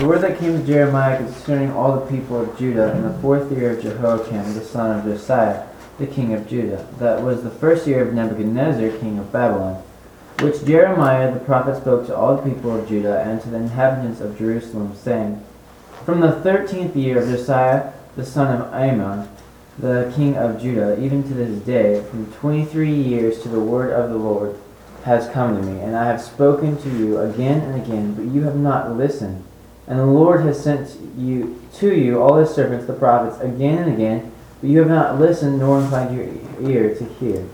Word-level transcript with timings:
The 0.00 0.08
word 0.08 0.22
that 0.22 0.38
came 0.38 0.58
to 0.58 0.66
Jeremiah 0.66 1.18
concerning 1.18 1.72
all 1.72 2.00
the 2.00 2.10
people 2.10 2.40
of 2.40 2.58
Judah 2.58 2.96
in 2.96 3.02
the 3.02 3.12
fourth 3.18 3.52
year 3.52 3.72
of 3.72 3.82
Jehoiakim 3.82 4.54
the 4.54 4.64
son 4.64 4.98
of 4.98 5.04
Josiah, 5.04 5.66
the 5.98 6.06
king 6.06 6.32
of 6.32 6.48
Judah, 6.48 6.88
that 6.98 7.22
was 7.22 7.42
the 7.42 7.50
first 7.50 7.86
year 7.86 8.08
of 8.08 8.14
Nebuchadnezzar 8.14 8.98
king 8.98 9.18
of 9.18 9.30
Babylon, 9.30 9.82
which 10.40 10.64
Jeremiah 10.64 11.34
the 11.34 11.40
prophet 11.40 11.76
spoke 11.76 12.06
to 12.06 12.16
all 12.16 12.34
the 12.34 12.50
people 12.50 12.74
of 12.74 12.88
Judah 12.88 13.20
and 13.20 13.42
to 13.42 13.50
the 13.50 13.58
inhabitants 13.58 14.22
of 14.22 14.38
Jerusalem, 14.38 14.96
saying, 14.96 15.44
From 16.06 16.20
the 16.20 16.32
thirteenth 16.32 16.96
year 16.96 17.20
of 17.20 17.28
Josiah 17.28 17.92
the 18.16 18.24
son 18.24 18.58
of 18.58 18.72
Amon, 18.72 19.28
the 19.78 20.10
king 20.16 20.34
of 20.34 20.62
Judah, 20.62 20.98
even 20.98 21.24
to 21.24 21.34
this 21.34 21.60
day, 21.64 22.02
from 22.04 22.32
twenty-three 22.32 22.90
years 22.90 23.42
to 23.42 23.50
the 23.50 23.60
word 23.60 23.92
of 23.92 24.08
the 24.08 24.16
Lord 24.16 24.56
has 25.04 25.28
come 25.28 25.60
to 25.60 25.62
me, 25.62 25.78
and 25.82 25.94
I 25.94 26.06
have 26.06 26.22
spoken 26.22 26.80
to 26.84 26.88
you 26.88 27.20
again 27.20 27.60
and 27.60 27.82
again, 27.82 28.14
but 28.14 28.24
you 28.34 28.44
have 28.44 28.56
not 28.56 28.96
listened. 28.96 29.44
And 29.90 29.98
the 29.98 30.06
Lord 30.06 30.42
has 30.42 30.62
sent 30.62 30.96
you 31.18 31.60
to 31.74 31.92
you 31.92 32.22
all 32.22 32.36
his 32.36 32.50
servants 32.50 32.86
the 32.86 32.92
prophets 32.92 33.40
again 33.40 33.78
and 33.78 33.92
again, 33.92 34.30
but 34.60 34.70
you 34.70 34.78
have 34.78 34.88
not 34.88 35.18
listened 35.18 35.58
nor 35.58 35.80
inclined 35.80 36.16
your 36.16 36.70
ear 36.70 36.94
to 36.94 37.04
hear. 37.04 37.44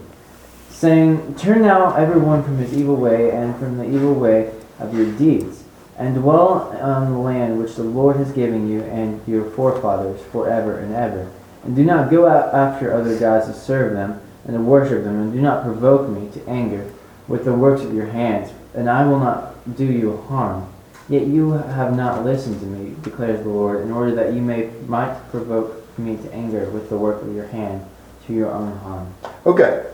Saying, 0.68 1.36
Turn 1.36 1.62
now 1.62 1.94
every 1.94 2.20
one 2.20 2.44
from 2.44 2.58
his 2.58 2.76
evil 2.76 2.96
way 2.96 3.30
and 3.30 3.56
from 3.56 3.78
the 3.78 3.86
evil 3.86 4.12
way 4.12 4.52
of 4.78 4.94
your 4.94 5.10
deeds, 5.12 5.64
and 5.96 6.14
dwell 6.14 6.76
on 6.78 7.10
the 7.10 7.18
land 7.18 7.58
which 7.58 7.76
the 7.76 7.82
Lord 7.82 8.16
has 8.16 8.32
given 8.32 8.68
you 8.68 8.82
and 8.82 9.26
your 9.26 9.50
forefathers 9.52 10.20
forever 10.30 10.78
and 10.78 10.94
ever. 10.94 11.32
And 11.64 11.74
do 11.74 11.84
not 11.84 12.10
go 12.10 12.28
out 12.28 12.52
after 12.52 12.92
other 12.92 13.18
gods 13.18 13.46
to 13.46 13.54
serve 13.54 13.94
them 13.94 14.20
and 14.44 14.54
to 14.54 14.62
worship 14.62 15.04
them, 15.04 15.22
and 15.22 15.32
do 15.32 15.40
not 15.40 15.64
provoke 15.64 16.10
me 16.10 16.28
to 16.32 16.46
anger 16.46 16.92
with 17.28 17.46
the 17.46 17.54
works 17.54 17.80
of 17.80 17.94
your 17.94 18.08
hands, 18.08 18.52
and 18.74 18.90
I 18.90 19.06
will 19.06 19.20
not 19.20 19.74
do 19.74 19.86
you 19.86 20.18
harm. 20.28 20.70
Yet 21.08 21.26
you 21.26 21.52
have 21.52 21.96
not 21.96 22.24
listened 22.24 22.58
to 22.60 22.66
me, 22.66 22.96
declares 23.02 23.42
the 23.42 23.48
Lord, 23.48 23.82
in 23.82 23.92
order 23.92 24.14
that 24.16 24.32
you 24.32 24.42
may 24.42 24.70
might 24.88 25.14
provoke 25.30 25.98
me 25.98 26.16
to 26.16 26.34
anger 26.34 26.68
with 26.70 26.88
the 26.88 26.96
work 26.96 27.22
of 27.22 27.34
your 27.34 27.46
hand 27.46 27.84
to 28.26 28.32
your 28.32 28.50
own 28.50 28.76
harm. 28.78 29.14
Okay, 29.46 29.86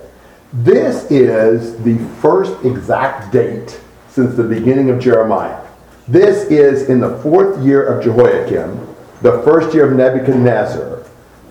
this 0.53 1.11
is 1.11 1.83
the 1.83 1.98
first 2.20 2.64
exact 2.64 3.33
date 3.33 3.81
since 4.09 4.34
the 4.34 4.42
beginning 4.42 4.91
of 4.91 5.01
Jeremiah. 5.01 5.62
This 6.09 6.45
is 6.51 6.89
in 6.89 7.01
the 7.01 7.19
fourth 7.19 7.62
year 7.62 7.84
of 7.84 8.03
Jehoiakim, 8.03 8.95
the 9.20 9.41
first 9.42 9.75
year 9.75 9.91
of 9.91 9.97
Nebuchadnezzar, 9.97 11.05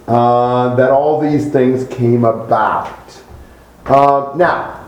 uh, 0.07 0.75
that 0.75 0.91
all 0.91 1.22
these 1.22 1.52
things 1.52 1.88
came 1.88 2.25
about. 2.25 3.22
Uh, 3.85 4.33
now, 4.35 4.88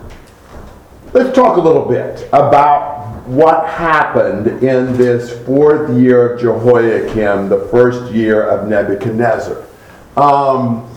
let's 1.14 1.34
talk 1.36 1.58
a 1.58 1.62
little 1.62 1.86
bit 1.86 2.28
about 2.34 2.93
what 3.26 3.70
happened 3.70 4.48
in 4.64 4.98
this 4.98 5.32
fourth 5.46 5.98
year 5.98 6.34
of 6.34 6.42
Jehoiakim, 6.42 7.48
the 7.48 7.68
first 7.72 8.14
year 8.14 8.44
of 8.44 8.68
Nebuchadnezzar. 8.68 9.64
Um, 10.18 10.90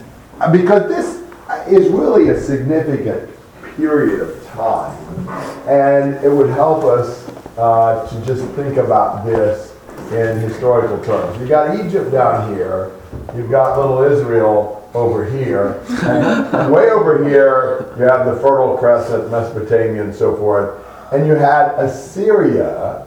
because 0.53 0.89
this 0.89 1.23
is 1.69 1.89
really 1.91 2.31
a 2.31 2.41
significant 2.41 3.31
period 3.77 4.21
of 4.21 4.47
time, 4.49 5.29
and 5.69 6.15
it 6.25 6.31
would 6.31 6.51
help 6.51 6.85
us 6.85 7.29
uh, 7.57 8.09
to 8.09 8.27
just 8.27 8.45
think 8.55 8.77
about 8.77 9.25
this 9.25 9.73
in 10.11 10.39
historical 10.41 11.03
terms. 11.05 11.39
You've 11.39 11.49
got 11.49 11.79
Egypt 11.87 12.11
down 12.11 12.55
here, 12.55 12.93
you've 13.37 13.51
got 13.51 13.79
little 13.79 14.03
Israel 14.03 14.91
over 14.95 15.25
here, 15.25 15.81
and 16.03 16.73
way 16.73 16.91
over 16.91 17.29
here 17.29 17.95
you 17.97 18.03
have 18.03 18.27
the 18.27 18.35
Fertile 18.41 18.77
Crescent, 18.77 19.31
Mesopotamia, 19.31 20.03
and 20.03 20.15
so 20.15 20.37
forth 20.37 20.86
and 21.13 21.27
you 21.27 21.35
had 21.35 21.75
Assyria 21.79 23.07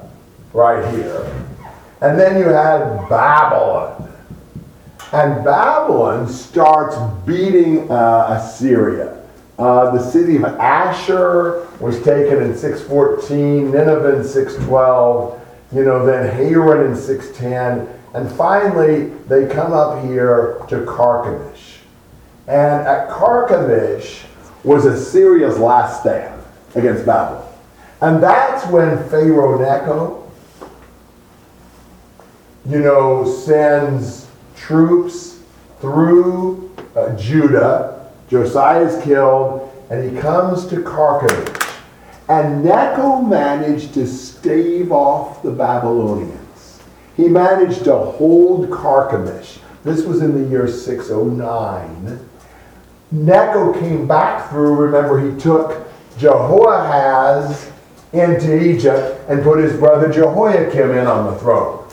right 0.54 0.94
here, 0.94 1.24
and 2.02 2.20
then 2.20 2.38
you 2.38 2.48
had 2.48 3.10
Babylon. 3.10 4.06
And 5.12 5.44
Babylon 5.44 6.30
starts 6.30 6.96
beating 7.26 7.92
uh, 7.92 8.40
Assyria. 8.40 9.20
Uh, 9.58 9.92
the 9.92 10.12
city 10.12 10.38
of 10.38 10.44
Ashur 10.46 11.68
was 11.80 12.02
taken 12.04 12.44
in 12.44 12.56
614, 12.56 13.72
Nineveh 13.72 14.20
in 14.20 14.24
612, 14.24 15.48
you 15.74 15.84
know, 15.84 16.06
then 16.06 16.34
Haran 16.34 16.92
in 16.92 16.96
610, 16.96 17.88
and 18.14 18.32
finally 18.38 19.10
they 19.28 19.54
come 19.54 19.74
up 19.74 20.04
here 20.06 20.62
to 20.70 20.86
Carchemish. 20.86 21.80
And 22.48 22.88
at 22.88 23.10
Carchemish 23.10 24.24
was 24.64 24.86
Assyria's 24.86 25.60
last 25.60 26.02
stand 26.02 26.42
against 26.76 27.06
Babylon. 27.06 27.49
And 28.02 28.24
that's 28.24 28.66
when 28.68 28.98
Pharaoh 29.10 29.60
Necho, 29.60 30.32
you 32.66 32.80
know, 32.80 33.26
sends 33.26 34.28
troops 34.56 35.40
through 35.82 36.74
uh, 36.96 37.16
Judah. 37.18 38.10
Josiah 38.30 38.86
is 38.86 39.04
killed, 39.04 39.70
and 39.90 40.10
he 40.10 40.22
comes 40.22 40.66
to 40.68 40.78
Carchemish. 40.78 41.78
And 42.30 42.64
Necho 42.64 43.22
managed 43.22 43.94
to 43.96 44.08
stave 44.08 44.92
off 44.92 45.42
the 45.42 45.52
Babylonians. 45.52 46.80
He 47.18 47.28
managed 47.28 47.84
to 47.86 47.98
hold 47.98 48.70
Carchemish. 48.70 49.58
This 49.84 50.06
was 50.06 50.22
in 50.22 50.42
the 50.42 50.50
year 50.50 50.68
609. 50.68 52.28
Necho 53.12 53.74
came 53.74 54.08
back 54.08 54.50
through, 54.50 54.76
remember, 54.76 55.20
he 55.20 55.38
took 55.40 55.88
Jehoahaz 56.18 57.72
into 58.14 58.58
Egypt 58.62 59.20
and 59.30 59.44
put 59.44 59.60
his 59.60 59.78
brother 59.78 60.12
Jehoiakim 60.12 60.92
in 60.92 61.08
on 61.08 61.32
the 61.32 61.40
throne. 61.40 61.88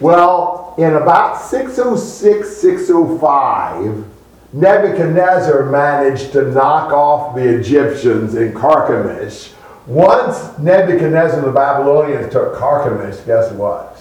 Well, 0.00 0.74
in 0.78 0.94
about 0.94 1.42
606, 1.42 2.56
605, 2.56 4.04
Nebuchadnezzar 4.52 5.66
managed 5.66 6.32
to 6.32 6.50
knock 6.52 6.92
off 6.92 7.34
the 7.34 7.58
Egyptians 7.58 8.34
in 8.34 8.54
Carchemish. 8.54 9.52
Once 9.86 10.56
Nebuchadnezzar 10.58 11.38
and 11.38 11.48
the 11.48 11.52
Babylonians 11.52 12.32
took 12.32 12.54
Carchemish, 12.54 13.24
guess 13.26 13.50
what? 13.52 13.98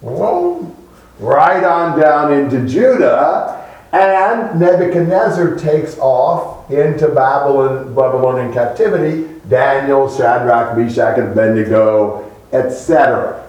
Well, 0.00 0.74
right 1.18 1.62
on 1.62 1.98
down 1.98 2.32
into 2.32 2.66
Judah, 2.66 3.66
and 3.92 4.58
Nebuchadnezzar 4.58 5.56
takes 5.56 5.98
off 5.98 6.70
into 6.70 7.08
Babylon, 7.08 7.94
Babylonian 7.94 8.52
captivity 8.52 9.27
Daniel, 9.48 10.08
Shadrach, 10.14 10.76
Meshach, 10.76 11.18
and 11.18 11.28
Abednego, 11.28 12.30
etc. 12.52 13.44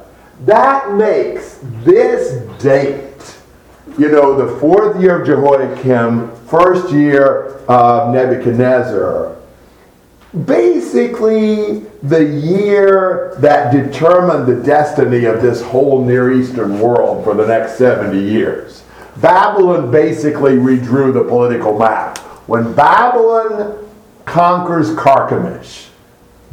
That 0.46 0.94
makes 0.94 1.60
this 1.84 2.42
date, 2.62 3.38
you 3.98 4.10
know, 4.10 4.36
the 4.36 4.60
fourth 4.60 5.02
year 5.02 5.22
of 5.22 5.28
Jehoiakim, 5.28 6.36
first 6.46 6.94
year 6.94 7.58
of 7.68 8.14
Nebuchadnezzar, 8.14 9.36
basically 10.46 11.80
the 12.04 12.24
year 12.24 13.36
that 13.40 13.74
determined 13.74 14.48
the 14.48 14.64
destiny 14.64 15.26
of 15.26 15.42
this 15.42 15.62
whole 15.62 16.06
Near 16.06 16.32
Eastern 16.32 16.80
world 16.80 17.24
for 17.24 17.34
the 17.34 17.46
next 17.46 17.78
70 17.78 18.18
years. 18.18 18.84
Babylon 19.18 19.92
basically 19.92 20.54
redrew 20.54 21.14
the 21.14 21.24
political 21.24 21.78
map. 21.78 22.18
When 22.48 22.74
Babylon 22.74 23.86
conquers 24.26 24.92
Carchemish, 24.92 25.89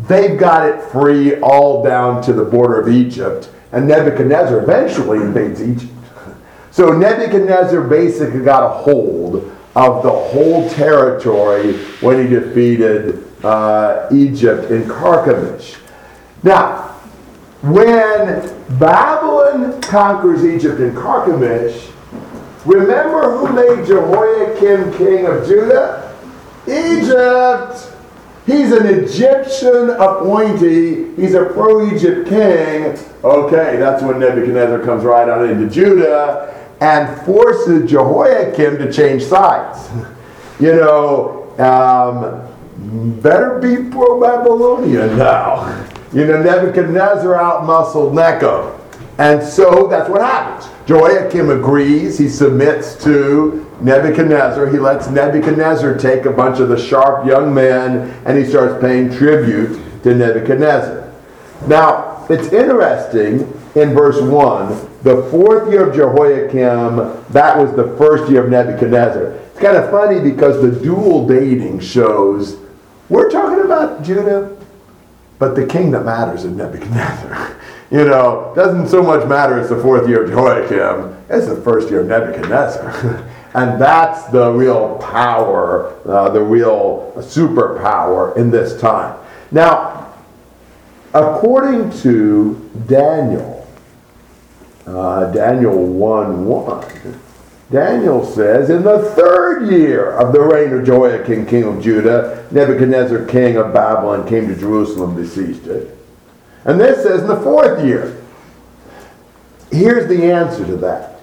They've 0.00 0.38
got 0.38 0.68
it 0.68 0.82
free 0.82 1.40
all 1.40 1.82
down 1.82 2.22
to 2.22 2.32
the 2.32 2.44
border 2.44 2.80
of 2.80 2.88
Egypt, 2.88 3.50
and 3.72 3.88
Nebuchadnezzar 3.88 4.62
eventually 4.62 5.18
invades 5.18 5.62
Egypt. 5.62 5.92
So 6.70 6.92
Nebuchadnezzar 6.92 7.80
basically 7.82 8.40
got 8.40 8.62
a 8.64 8.68
hold 8.68 9.50
of 9.74 10.02
the 10.02 10.10
whole 10.10 10.68
territory 10.70 11.78
when 12.00 12.22
he 12.22 12.28
defeated 12.28 13.24
uh, 13.44 14.08
Egypt 14.12 14.70
in 14.70 14.86
Carchemish. 14.86 15.76
Now, 16.42 16.94
when 17.62 18.54
Babylon 18.78 19.80
conquers 19.80 20.44
Egypt 20.44 20.80
in 20.80 20.94
Carchemish, 20.94 21.90
remember 22.66 23.38
who 23.38 23.52
made 23.52 23.86
Jehoiakim 23.86 24.92
king 24.98 25.26
of 25.26 25.46
Judah? 25.46 26.14
Egypt! 26.66 27.95
He's 28.46 28.70
an 28.70 28.86
Egyptian 28.86 29.90
appointee. 29.90 31.12
He's 31.16 31.34
a 31.34 31.46
pro-Egypt 31.46 32.28
king. 32.28 32.96
Okay, 33.24 33.76
that's 33.76 34.04
when 34.04 34.20
Nebuchadnezzar 34.20 34.84
comes 34.84 35.02
right 35.02 35.28
on 35.28 35.50
into 35.50 35.68
Judah 35.68 36.54
and 36.80 37.20
forces 37.22 37.90
Jehoiakim 37.90 38.78
to 38.78 38.92
change 38.92 39.24
sides. 39.24 39.90
you 40.60 40.76
know, 40.76 41.50
um, 41.58 43.20
better 43.20 43.58
be 43.58 43.90
pro-Babylonian 43.90 45.18
now. 45.18 45.84
You 46.12 46.24
know, 46.24 46.40
Nebuchadnezzar 46.40 47.34
outmuscled 47.34 48.14
Necho. 48.14 48.80
And 49.18 49.42
so 49.42 49.86
that's 49.88 50.08
what 50.08 50.22
happens. 50.22 50.72
Jehoiakim 50.86 51.50
agrees, 51.50 52.16
he 52.16 52.28
submits 52.28 52.94
to 53.02 53.66
Nebuchadnezzar. 53.80 54.68
He 54.68 54.78
lets 54.78 55.08
Nebuchadnezzar 55.08 55.98
take 55.98 56.26
a 56.26 56.30
bunch 56.30 56.60
of 56.60 56.68
the 56.68 56.78
sharp 56.78 57.26
young 57.26 57.52
men 57.52 58.14
and 58.24 58.38
he 58.38 58.44
starts 58.44 58.80
paying 58.80 59.12
tribute 59.12 59.80
to 60.04 60.14
Nebuchadnezzar. 60.14 61.12
Now, 61.66 62.24
it's 62.30 62.52
interesting 62.52 63.40
in 63.74 63.94
verse 63.94 64.20
1, 64.20 64.68
the 65.02 65.28
fourth 65.30 65.70
year 65.70 65.88
of 65.88 65.94
Jehoiakim, 65.94 67.24
that 67.30 67.58
was 67.58 67.74
the 67.74 67.96
first 67.98 68.30
year 68.30 68.44
of 68.44 68.50
Nebuchadnezzar. 68.50 69.32
It's 69.32 69.60
kind 69.60 69.76
of 69.76 69.90
funny 69.90 70.20
because 70.20 70.62
the 70.62 70.70
dual 70.70 71.26
dating 71.26 71.80
shows 71.80 72.58
we're 73.08 73.30
talking 73.30 73.64
about 73.64 74.02
Judah, 74.02 74.55
but 75.38 75.54
the 75.54 75.66
king 75.66 75.90
that 75.92 76.04
matters 76.04 76.44
is 76.44 76.52
Nebuchadnezzar. 76.52 77.56
You 77.88 78.04
know, 78.04 78.52
doesn't 78.56 78.88
so 78.88 79.00
much 79.00 79.28
matter 79.28 79.60
it's 79.60 79.68
the 79.68 79.80
fourth 79.80 80.08
year 80.08 80.24
of 80.24 80.30
Jehoiakim, 80.30 81.24
it's 81.28 81.46
the 81.46 81.54
first 81.54 81.88
year 81.88 82.00
of 82.00 82.08
Nebuchadnezzar. 82.08 83.24
and 83.54 83.80
that's 83.80 84.24
the 84.32 84.50
real 84.50 84.98
power, 84.98 85.94
uh, 86.04 86.28
the 86.30 86.42
real 86.42 87.12
superpower 87.18 88.36
in 88.36 88.50
this 88.50 88.80
time. 88.80 89.16
Now, 89.52 90.12
according 91.14 91.92
to 92.00 92.70
Daniel, 92.88 93.66
uh, 94.84 95.30
Daniel 95.30 95.86
1 95.86 96.44
1, 96.44 97.20
Daniel 97.70 98.24
says, 98.24 98.70
In 98.70 98.84
the 98.84 99.10
third 99.16 99.70
year 99.70 100.12
of 100.12 100.32
the 100.32 100.40
reign 100.40 100.72
of 100.72 100.84
Jehoiakim, 100.84 101.46
king 101.46 101.64
of 101.64 101.82
Judah, 101.82 102.46
Nebuchadnezzar, 102.52 103.24
king 103.26 103.56
of 103.56 103.72
Babylon, 103.72 104.28
came 104.28 104.46
to 104.48 104.54
Jerusalem, 104.54 105.16
and 105.16 105.18
besieged 105.18 105.66
it. 105.66 105.96
And 106.64 106.80
this 106.80 107.02
says, 107.02 107.22
In 107.22 107.28
the 107.28 107.40
fourth 107.40 107.84
year. 107.84 108.22
Here's 109.72 110.08
the 110.08 110.30
answer 110.30 110.64
to 110.64 110.76
that. 110.76 111.20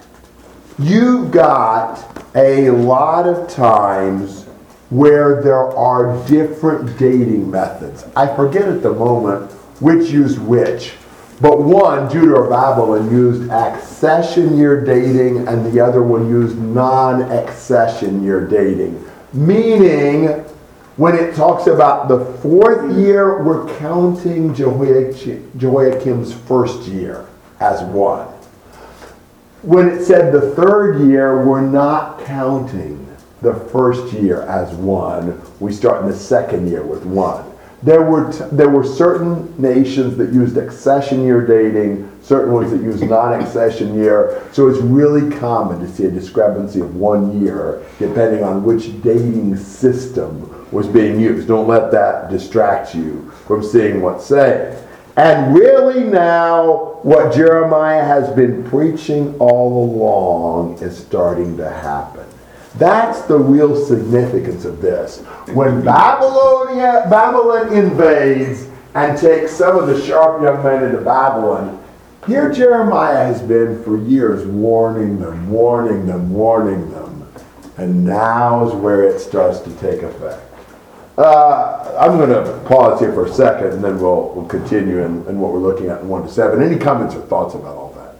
You've 0.78 1.30
got 1.30 2.04
a 2.34 2.70
lot 2.70 3.26
of 3.26 3.48
times 3.48 4.44
where 4.90 5.42
there 5.42 5.70
are 5.76 6.26
different 6.28 6.98
dating 6.98 7.50
methods. 7.50 8.04
I 8.14 8.34
forget 8.34 8.68
at 8.68 8.82
the 8.82 8.92
moment 8.92 9.50
which 9.80 10.10
used 10.10 10.38
which. 10.38 10.92
But 11.40 11.60
one, 11.60 12.10
Judah 12.10 12.34
or 12.34 12.48
Babylon, 12.48 13.10
used 13.10 13.50
accession 13.50 14.56
year 14.56 14.84
dating, 14.84 15.48
and 15.48 15.72
the 15.72 15.80
other 15.80 16.02
one 16.02 16.28
used 16.28 16.56
non 16.56 17.22
accession 17.22 18.22
year 18.22 18.46
dating. 18.46 19.04
Meaning, 19.32 20.44
when 20.96 21.16
it 21.16 21.34
talks 21.34 21.66
about 21.66 22.06
the 22.06 22.24
fourth 22.36 22.96
year, 22.96 23.42
we're 23.42 23.66
counting 23.78 24.54
Jehoiakim's 24.54 26.32
first 26.32 26.82
year 26.82 27.26
as 27.58 27.82
one. 27.82 28.28
When 29.62 29.88
it 29.88 30.04
said 30.04 30.32
the 30.32 30.54
third 30.54 31.08
year, 31.08 31.44
we're 31.44 31.62
not 31.62 32.24
counting 32.24 33.04
the 33.42 33.54
first 33.54 34.12
year 34.12 34.42
as 34.42 34.72
one. 34.74 35.40
We 35.58 35.72
start 35.72 36.04
in 36.04 36.10
the 36.10 36.16
second 36.16 36.68
year 36.68 36.84
with 36.84 37.04
one. 37.04 37.53
There 37.84 38.02
were, 38.02 38.32
t- 38.32 38.44
there 38.50 38.70
were 38.70 38.82
certain 38.82 39.54
nations 39.60 40.16
that 40.16 40.32
used 40.32 40.56
accession 40.56 41.22
year 41.22 41.46
dating, 41.46 42.10
certain 42.22 42.52
ones 42.52 42.70
that 42.70 42.80
used 42.80 43.02
non 43.02 43.38
accession 43.42 43.94
year. 43.94 44.42
So 44.52 44.68
it's 44.68 44.80
really 44.80 45.30
common 45.36 45.80
to 45.80 45.88
see 45.94 46.06
a 46.06 46.10
discrepancy 46.10 46.80
of 46.80 46.96
one 46.96 47.42
year 47.44 47.84
depending 47.98 48.42
on 48.42 48.64
which 48.64 49.02
dating 49.02 49.56
system 49.56 50.66
was 50.72 50.86
being 50.86 51.20
used. 51.20 51.46
Don't 51.46 51.68
let 51.68 51.90
that 51.92 52.30
distract 52.30 52.94
you 52.94 53.30
from 53.46 53.62
seeing 53.62 54.00
what's 54.00 54.24
saying. 54.24 54.78
And 55.16 55.54
really, 55.54 56.02
now, 56.04 56.98
what 57.02 57.34
Jeremiah 57.34 58.02
has 58.02 58.34
been 58.34 58.64
preaching 58.64 59.36
all 59.38 59.84
along 59.84 60.78
is 60.78 60.96
starting 60.96 61.56
to 61.58 61.70
happen. 61.70 62.24
That's 62.76 63.22
the 63.22 63.38
real 63.38 63.76
significance 63.76 64.64
of 64.64 64.80
this. 64.80 65.20
When 65.52 65.84
Babylonia, 65.84 67.06
Babylon 67.08 67.72
invades 67.72 68.68
and 68.94 69.16
takes 69.18 69.52
some 69.52 69.78
of 69.78 69.86
the 69.86 70.04
sharp 70.04 70.42
young 70.42 70.62
men 70.64 70.82
into 70.82 71.00
Babylon, 71.00 71.80
here 72.26 72.52
Jeremiah 72.52 73.26
has 73.26 73.42
been 73.42 73.82
for 73.84 73.98
years 73.98 74.46
warning 74.46 75.20
them, 75.20 75.50
warning 75.50 76.06
them, 76.06 76.32
warning 76.32 76.90
them. 76.90 77.28
And 77.76 78.04
now 78.04 78.66
is 78.66 78.74
where 78.74 79.04
it 79.04 79.20
starts 79.20 79.60
to 79.60 79.70
take 79.76 80.02
effect. 80.02 80.42
Uh, 81.16 81.96
I'm 82.00 82.16
going 82.18 82.30
to 82.30 82.60
pause 82.66 82.98
here 82.98 83.12
for 83.12 83.26
a 83.26 83.32
second 83.32 83.68
and 83.68 83.84
then 83.84 84.00
we'll, 84.00 84.30
we'll 84.30 84.46
continue 84.46 85.04
in, 85.04 85.24
in 85.26 85.38
what 85.38 85.52
we're 85.52 85.60
looking 85.60 85.88
at 85.88 86.00
in 86.00 86.08
1 86.08 86.22
to 86.24 86.28
7. 86.28 86.60
Any 86.60 86.76
comments 86.76 87.14
or 87.14 87.20
thoughts 87.22 87.54
about 87.54 87.76
all 87.76 87.92
that? 87.92 88.16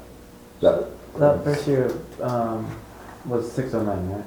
That, 0.61 1.19
that 1.19 1.45
first 1.45 1.67
year 1.67 1.93
um, 2.21 2.71
was 3.25 3.51
609, 3.51 4.11
right? 4.11 4.25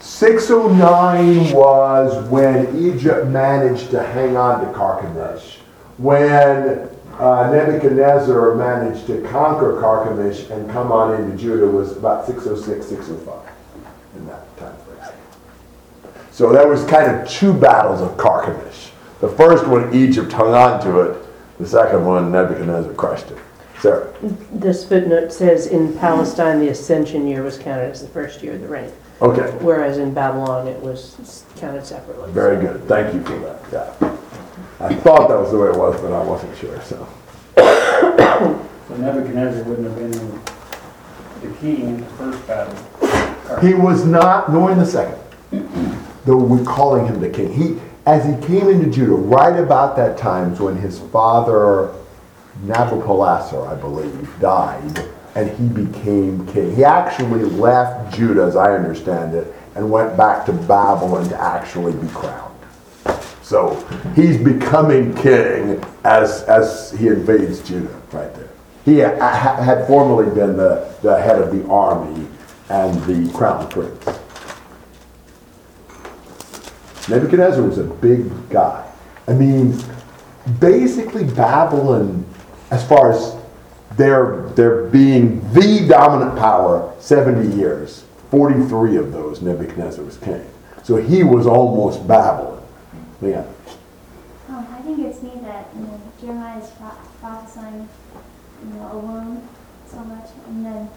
609 0.00 1.52
was 1.52 2.28
when 2.28 2.76
Egypt 2.76 3.26
managed 3.26 3.90
to 3.90 4.02
hang 4.02 4.36
on 4.36 4.60
to 4.60 4.72
Carchemish. 4.72 5.56
When 5.98 6.88
uh, 7.18 7.50
Nebuchadnezzar 7.50 8.54
managed 8.56 9.06
to 9.06 9.22
conquer 9.28 9.80
Carchemish 9.80 10.50
and 10.50 10.70
come 10.70 10.92
on 10.92 11.20
into 11.20 11.36
Judah 11.36 11.66
was 11.66 11.96
about 11.96 12.26
606, 12.26 12.86
605 12.86 13.52
in 14.16 14.26
that 14.26 14.56
time 14.58 14.76
frame. 14.78 15.14
So 16.30 16.52
there 16.52 16.68
was 16.68 16.84
kind 16.84 17.10
of 17.10 17.28
two 17.28 17.54
battles 17.54 18.02
of 18.02 18.16
Carchemish. 18.18 18.90
The 19.20 19.28
first 19.28 19.66
one, 19.66 19.94
Egypt 19.94 20.30
hung 20.30 20.52
on 20.52 20.82
to 20.82 21.00
it. 21.00 21.26
The 21.58 21.66
second 21.66 22.04
one, 22.04 22.30
Nebuchadnezzar 22.30 22.92
crushed 22.92 23.30
it. 23.30 23.38
Sarah. 23.80 24.12
This 24.52 24.86
footnote 24.86 25.32
says 25.32 25.66
in 25.66 25.96
Palestine, 25.98 26.60
the 26.60 26.68
ascension 26.68 27.26
year 27.26 27.42
was 27.42 27.58
counted 27.58 27.90
as 27.90 28.02
the 28.02 28.08
first 28.08 28.42
year 28.42 28.54
of 28.54 28.60
the 28.60 28.68
reign, 28.68 28.92
Okay. 29.22 29.50
whereas 29.64 29.98
in 29.98 30.12
Babylon, 30.12 30.68
it 30.68 30.78
was 30.80 31.44
counted 31.56 31.86
separately. 31.86 32.30
Very 32.32 32.60
good. 32.60 32.84
Thank 32.86 33.14
you 33.14 33.22
for 33.24 33.38
that. 33.38 33.62
Yeah. 33.72 34.16
I 34.78 34.94
thought 34.94 35.28
that 35.28 35.38
was 35.38 35.50
the 35.52 35.58
way 35.58 35.68
it 35.68 35.76
was, 35.76 35.98
but 36.02 36.12
I 36.12 36.22
wasn't 36.22 36.56
sure. 36.58 36.80
So. 36.82 37.08
So 37.56 38.96
Nebuchadnezzar 38.98 39.64
wouldn't 39.64 39.88
have 39.88 39.96
been 39.96 40.42
the 41.40 41.58
king 41.58 41.80
in 41.80 42.00
the 42.00 42.06
first 42.06 42.46
battle. 42.46 43.60
He 43.60 43.74
was 43.74 44.04
not, 44.04 44.52
nor 44.52 44.70
in 44.70 44.78
the 44.78 44.86
second. 44.86 45.18
Though 46.24 46.36
we're 46.36 46.64
calling 46.64 47.06
him 47.06 47.20
the 47.20 47.30
king. 47.30 47.52
He, 47.52 47.80
as 48.04 48.24
he 48.24 48.46
came 48.46 48.68
into 48.68 48.90
Judah, 48.90 49.14
right 49.14 49.58
about 49.58 49.96
that 49.96 50.18
time 50.18 50.52
is 50.52 50.60
when 50.60 50.76
his 50.76 50.98
father 50.98 51.94
Nabopolassar, 52.64 53.66
I 53.68 53.74
believe, 53.80 54.28
died, 54.40 55.08
and 55.36 55.50
he 55.50 55.84
became 55.84 56.46
king. 56.46 56.74
He 56.74 56.82
actually 56.82 57.44
left 57.44 58.16
Judah, 58.16 58.42
as 58.44 58.56
I 58.56 58.74
understand 58.74 59.34
it, 59.34 59.54
and 59.74 59.88
went 59.90 60.16
back 60.16 60.46
to 60.46 60.52
Babylon 60.52 61.28
to 61.28 61.40
actually 61.40 61.92
be 61.92 62.08
crowned. 62.08 62.54
So 63.42 63.76
he's 64.16 64.38
becoming 64.38 65.14
king 65.14 65.84
as, 66.04 66.42
as 66.44 66.90
he 66.98 67.08
invades 67.08 67.60
Judah, 67.60 68.00
right 68.12 68.34
there. 68.34 68.48
He 68.86 69.00
ha- 69.00 69.62
had 69.62 69.86
formerly 69.86 70.34
been 70.34 70.56
the, 70.56 70.92
the 71.02 71.20
head 71.20 71.40
of 71.40 71.54
the 71.54 71.68
army 71.68 72.26
and 72.70 72.94
the 73.04 73.30
crown 73.36 73.68
prince. 73.68 74.04
Nebuchadnezzar 77.08 77.62
was 77.62 77.78
a 77.78 77.84
big 77.84 78.48
guy. 78.48 78.90
I 79.28 79.34
mean, 79.34 79.78
basically, 80.60 81.24
Babylon 81.24 82.24
as 82.70 82.86
far 82.88 83.12
as 83.12 83.35
their, 83.96 84.48
their 84.54 84.84
being 84.84 85.40
the 85.52 85.86
dominant 85.88 86.38
power 86.38 86.94
70 87.00 87.56
years. 87.56 88.04
43 88.30 88.96
of 88.96 89.12
those 89.12 89.40
Nebuchadnezzar 89.40 90.04
was 90.04 90.18
king. 90.18 90.44
So 90.82 90.96
he 90.96 91.22
was 91.22 91.46
almost 91.46 92.06
Babylon. 92.06 92.62
Yeah. 93.22 93.44
Um, 94.48 94.66
I 94.72 94.80
think 94.82 94.98
it's 95.00 95.22
neat 95.22 95.42
that 95.42 95.68
you 95.74 95.80
know, 95.82 96.00
Jeremiah 96.20 96.58
is 96.62 96.70
prophesying 97.20 97.88
you 98.62 98.74
know, 98.74 98.92
alone 98.92 99.48
so 99.88 99.98
much, 99.98 100.28
and 100.48 100.66
then 100.66 100.90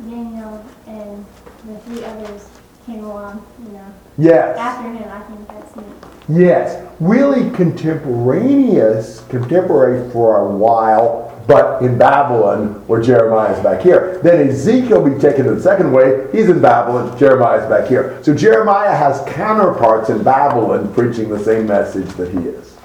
Daniel 0.00 0.64
and 0.86 1.24
the 1.66 1.78
three 1.80 2.04
others 2.04 2.48
came 2.86 3.04
along, 3.04 3.44
you 3.64 3.72
know, 3.72 3.94
Yes. 4.16 4.58
after 4.58 4.90
him. 4.90 5.10
I 5.10 5.20
think 5.22 5.48
that's 5.48 5.76
neat. 5.76 5.84
Yes. 6.28 6.86
Really 7.00 7.50
contemporaneous, 7.50 9.20
contemporary 9.28 10.10
for 10.10 10.40
a 10.40 10.50
while, 10.50 11.37
but 11.48 11.82
in 11.82 11.96
Babylon, 11.96 12.86
where 12.86 13.00
Jeremiah 13.00 13.56
is 13.56 13.62
back 13.62 13.80
here. 13.80 14.20
Then 14.22 14.50
Ezekiel 14.50 15.00
will 15.00 15.14
be 15.14 15.18
taken 15.18 15.46
the 15.46 15.60
second 15.60 15.90
way. 15.90 16.28
He's 16.30 16.50
in 16.50 16.60
Babylon. 16.60 17.18
Jeremiah 17.18 17.62
is 17.62 17.68
back 17.70 17.88
here. 17.88 18.22
So 18.22 18.34
Jeremiah 18.34 18.94
has 18.94 19.22
counterparts 19.32 20.10
in 20.10 20.22
Babylon 20.22 20.92
preaching 20.92 21.30
the 21.30 21.42
same 21.42 21.66
message 21.66 22.06
that 22.16 22.30
he 22.30 22.40
is. 22.40 22.76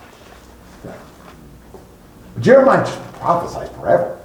Jeremiah 2.39 2.86
just 2.86 3.03
prophesied 3.15 3.70
forever. 3.72 4.17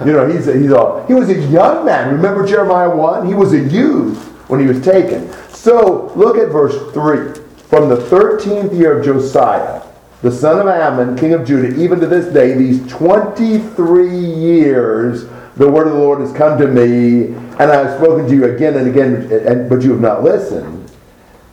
you 0.06 0.12
know, 0.12 0.28
he's 0.28 0.48
a, 0.48 0.58
he's 0.58 0.72
a, 0.72 1.06
he 1.06 1.12
was 1.12 1.28
a 1.28 1.40
young 1.48 1.84
man. 1.84 2.10
Remember 2.10 2.46
Jeremiah 2.46 2.88
1? 2.88 3.28
He 3.28 3.34
was 3.34 3.52
a 3.52 3.60
youth 3.60 4.18
when 4.48 4.60
he 4.60 4.66
was 4.66 4.82
taken. 4.82 5.30
So 5.50 6.10
look 6.16 6.38
at 6.38 6.48
verse 6.48 6.74
3. 6.94 7.44
From 7.68 7.90
the 7.90 7.96
13th 7.96 8.76
year 8.76 8.98
of 8.98 9.04
Josiah, 9.04 9.83
the 10.22 10.32
son 10.32 10.58
of 10.58 10.66
Amon, 10.66 11.16
king 11.16 11.34
of 11.34 11.46
Judah, 11.46 11.78
even 11.80 12.00
to 12.00 12.06
this 12.06 12.32
day, 12.32 12.54
these 12.54 12.86
23 12.88 14.08
years, 14.16 15.24
the 15.56 15.70
word 15.70 15.86
of 15.86 15.92
the 15.92 15.98
Lord 15.98 16.20
has 16.20 16.32
come 16.32 16.58
to 16.58 16.66
me, 16.66 17.26
and 17.26 17.62
I 17.62 17.86
have 17.86 17.98
spoken 17.98 18.26
to 18.26 18.34
you 18.34 18.44
again 18.54 18.76
and 18.76 18.88
again, 18.88 19.68
but 19.68 19.82
you 19.82 19.92
have 19.92 20.00
not 20.00 20.24
listened. 20.24 20.90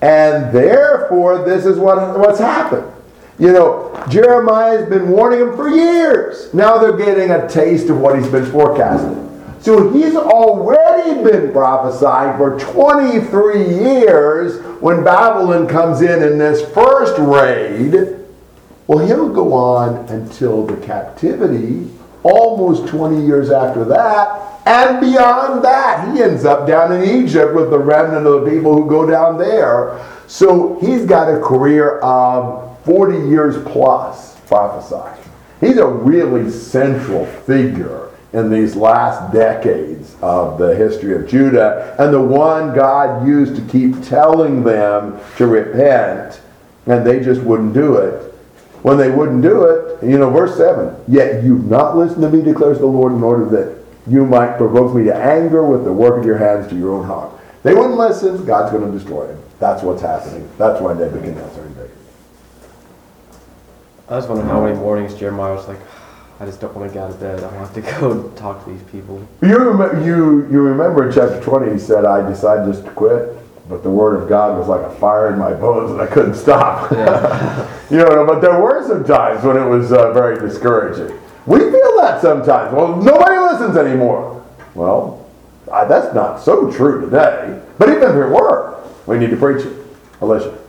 And 0.01 0.53
therefore, 0.53 1.43
this 1.43 1.65
is 1.65 1.77
what, 1.77 2.17
what's 2.17 2.39
happened. 2.39 2.91
You 3.37 3.53
know, 3.53 4.05
Jeremiah's 4.09 4.89
been 4.89 5.09
warning 5.09 5.39
them 5.39 5.55
for 5.55 5.69
years. 5.69 6.53
Now 6.53 6.77
they're 6.77 6.97
getting 6.97 7.31
a 7.31 7.47
taste 7.47 7.89
of 7.89 7.97
what 7.99 8.17
he's 8.17 8.27
been 8.27 8.45
forecasting. 8.45 9.27
So 9.61 9.91
he's 9.91 10.15
already 10.15 11.23
been 11.23 11.51
prophesying 11.51 12.37
for 12.37 12.59
23 12.59 13.63
years 13.63 14.63
when 14.81 15.03
Babylon 15.03 15.67
comes 15.67 16.01
in 16.01 16.23
in 16.23 16.39
this 16.39 16.67
first 16.73 17.17
raid. 17.19 18.20
Well, 18.91 19.07
he'll 19.07 19.29
go 19.29 19.53
on 19.53 20.05
until 20.09 20.65
the 20.65 20.75
captivity, 20.85 21.89
almost 22.23 22.89
20 22.89 23.25
years 23.25 23.49
after 23.49 23.85
that, 23.85 24.61
and 24.65 24.99
beyond 24.99 25.63
that. 25.63 26.13
He 26.13 26.21
ends 26.21 26.43
up 26.43 26.67
down 26.67 26.91
in 26.91 27.23
Egypt 27.23 27.55
with 27.55 27.69
the 27.69 27.79
remnant 27.79 28.27
of 28.27 28.43
the 28.43 28.51
people 28.51 28.75
who 28.75 28.89
go 28.89 29.09
down 29.09 29.37
there. 29.37 30.05
So 30.27 30.77
he's 30.81 31.05
got 31.05 31.33
a 31.33 31.39
career 31.39 31.99
of 31.99 32.77
40 32.83 33.29
years 33.29 33.55
plus 33.71 34.37
prophesying. 34.41 35.23
He's 35.61 35.77
a 35.77 35.87
really 35.87 36.51
central 36.51 37.25
figure 37.25 38.09
in 38.33 38.49
these 38.49 38.75
last 38.75 39.33
decades 39.33 40.17
of 40.21 40.57
the 40.57 40.75
history 40.75 41.15
of 41.15 41.29
Judah, 41.29 41.95
and 41.97 42.13
the 42.13 42.21
one 42.21 42.75
God 42.75 43.25
used 43.25 43.55
to 43.55 43.61
keep 43.71 44.03
telling 44.03 44.65
them 44.65 45.17
to 45.37 45.47
repent, 45.47 46.41
and 46.87 47.07
they 47.07 47.21
just 47.21 47.39
wouldn't 47.39 47.73
do 47.73 47.95
it. 47.95 48.30
When 48.83 48.97
they 48.97 49.11
wouldn't 49.11 49.43
do 49.43 49.65
it, 49.65 50.03
you 50.03 50.17
know, 50.17 50.29
verse 50.29 50.57
7 50.57 50.95
Yet 51.07 51.43
you've 51.43 51.65
not 51.65 51.97
listened 51.97 52.21
to 52.23 52.29
me, 52.29 52.41
declares 52.41 52.79
the 52.79 52.87
Lord, 52.87 53.13
in 53.13 53.23
order 53.23 53.45
that 53.49 53.81
you 54.07 54.25
might 54.25 54.57
provoke 54.57 54.95
me 54.95 55.03
to 55.05 55.15
anger 55.15 55.65
with 55.65 55.85
the 55.85 55.93
work 55.93 56.19
of 56.19 56.25
your 56.25 56.37
hands 56.37 56.67
to 56.69 56.75
your 56.75 56.93
own 56.93 57.05
harm. 57.05 57.31
They 57.63 57.75
wouldn't 57.75 57.97
listen, 57.97 58.43
God's 58.45 58.71
going 58.71 58.91
to 58.91 58.97
destroy 58.97 59.27
them. 59.27 59.41
That's 59.59 59.83
what's 59.83 60.01
happening. 60.01 60.49
That's 60.57 60.81
why 60.81 60.93
Nebuchadnezzar 60.93 61.63
invaded. 61.63 61.91
I 64.09 64.15
was 64.15 64.27
wondering 64.27 64.49
how 64.49 64.65
many 64.65 64.77
mornings 64.77 65.13
Jeremiah 65.13 65.53
was 65.53 65.67
like, 65.67 65.79
I 66.39 66.45
just 66.45 66.59
don't 66.59 66.75
want 66.75 66.89
to 66.89 66.93
get 66.93 67.03
out 67.03 67.11
of 67.11 67.19
bed. 67.19 67.43
I 67.43 67.55
want 67.55 67.71
to 67.75 67.81
go 67.99 68.29
talk 68.31 68.65
to 68.65 68.71
these 68.71 68.81
people. 68.83 69.25
You 69.43 69.57
you, 70.03 70.49
you 70.51 70.61
remember 70.61 71.07
in 71.07 71.13
chapter 71.13 71.39
20, 71.39 71.73
he 71.73 71.77
said, 71.77 72.03
I 72.03 72.27
decided 72.27 72.73
just 72.73 72.83
to 72.85 72.91
quit, 72.91 73.37
but 73.71 73.83
the 73.83 73.89
word 73.89 74.21
of 74.21 74.27
God 74.27 74.59
was 74.59 74.67
like 74.67 74.81
a 74.81 74.93
fire 74.99 75.31
in 75.31 75.39
my 75.39 75.53
bones 75.53 75.91
and 75.91 76.01
I 76.01 76.05
couldn't 76.05 76.35
stop. 76.35 76.91
you 77.89 77.97
know, 77.97 78.25
but 78.25 78.41
there 78.41 78.59
were 78.59 78.85
some 78.85 79.05
times 79.05 79.45
when 79.45 79.55
it 79.55 79.65
was 79.65 79.93
uh, 79.93 80.11
very 80.11 80.37
discouraging. 80.37 81.17
We 81.45 81.59
feel 81.59 81.97
that 82.01 82.21
sometimes. 82.21 82.75
Well, 82.75 82.97
nobody 82.97 83.37
listens 83.37 83.77
anymore. 83.77 84.45
Well, 84.75 85.25
I, 85.71 85.85
that's 85.85 86.13
not 86.13 86.41
so 86.41 86.69
true 86.69 86.99
today. 86.99 87.61
But 87.77 87.89
even 87.89 88.03
if 88.03 88.15
it 88.15 88.27
were, 88.27 88.83
we 89.07 89.17
need 89.17 89.29
to 89.29 89.37
preach 89.37 89.65
it. 89.65 89.73
Alicia. 90.19 90.59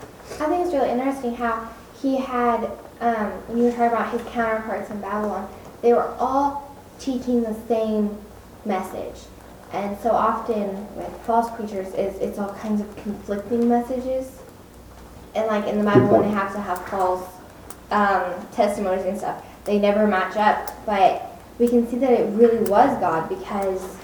I 0.40 0.46
think 0.46 0.64
it's 0.64 0.72
really 0.72 0.90
interesting 0.90 1.34
how 1.34 1.68
he 2.00 2.16
had, 2.18 2.70
um, 3.00 3.32
when 3.48 3.58
you 3.58 3.72
heard 3.72 3.88
about 3.88 4.12
his 4.12 4.22
counterparts 4.32 4.90
in 4.90 5.00
Babylon, 5.00 5.52
they 5.82 5.92
were 5.92 6.14
all 6.20 6.74
teaching 7.00 7.42
the 7.42 7.54
same 7.66 8.16
message. 8.64 9.26
And 9.72 9.98
so 10.00 10.10
often 10.10 10.68
with 10.96 11.10
false 11.24 11.50
preachers, 11.56 11.88
is 11.94 12.14
it's 12.20 12.38
all 12.38 12.52
kinds 12.54 12.80
of 12.80 12.96
conflicting 12.96 13.68
messages. 13.68 14.42
And 15.34 15.46
like 15.46 15.66
in 15.66 15.78
the 15.78 15.84
Bible, 15.84 16.08
when 16.08 16.22
they 16.22 16.28
have 16.28 16.52
to 16.52 16.60
have 16.60 16.86
false 16.88 17.26
um, 17.90 18.46
testimonies 18.52 19.06
and 19.06 19.16
stuff, 19.16 19.44
they 19.64 19.78
never 19.78 20.06
match 20.06 20.36
up. 20.36 20.70
But 20.84 21.38
we 21.58 21.68
can 21.68 21.88
see 21.88 21.96
that 21.98 22.12
it 22.12 22.28
really 22.32 22.68
was 22.68 22.98
God 23.00 23.28
because 23.28 23.96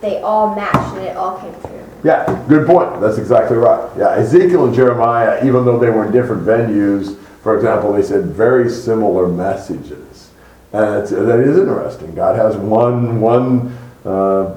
they 0.00 0.20
all 0.20 0.54
matched 0.54 0.96
and 0.96 1.06
it 1.06 1.16
all 1.16 1.40
came 1.40 1.54
true. 1.62 1.84
Yeah, 2.04 2.44
good 2.48 2.66
point. 2.66 3.00
That's 3.00 3.18
exactly 3.18 3.56
right. 3.56 3.90
Yeah, 3.96 4.10
Ezekiel 4.10 4.66
and 4.66 4.74
Jeremiah, 4.74 5.44
even 5.44 5.64
though 5.64 5.78
they 5.78 5.90
were 5.90 6.04
in 6.06 6.12
different 6.12 6.42
venues, 6.42 7.18
for 7.42 7.56
example, 7.56 7.92
they 7.92 8.02
said 8.02 8.26
very 8.26 8.70
similar 8.70 9.26
messages. 9.26 10.30
And 10.72 11.02
it's, 11.02 11.10
that 11.10 11.40
is 11.40 11.58
interesting. 11.58 12.14
God 12.14 12.36
has 12.36 12.56
one, 12.56 13.20
one 13.20 13.76
uh, 14.04 14.54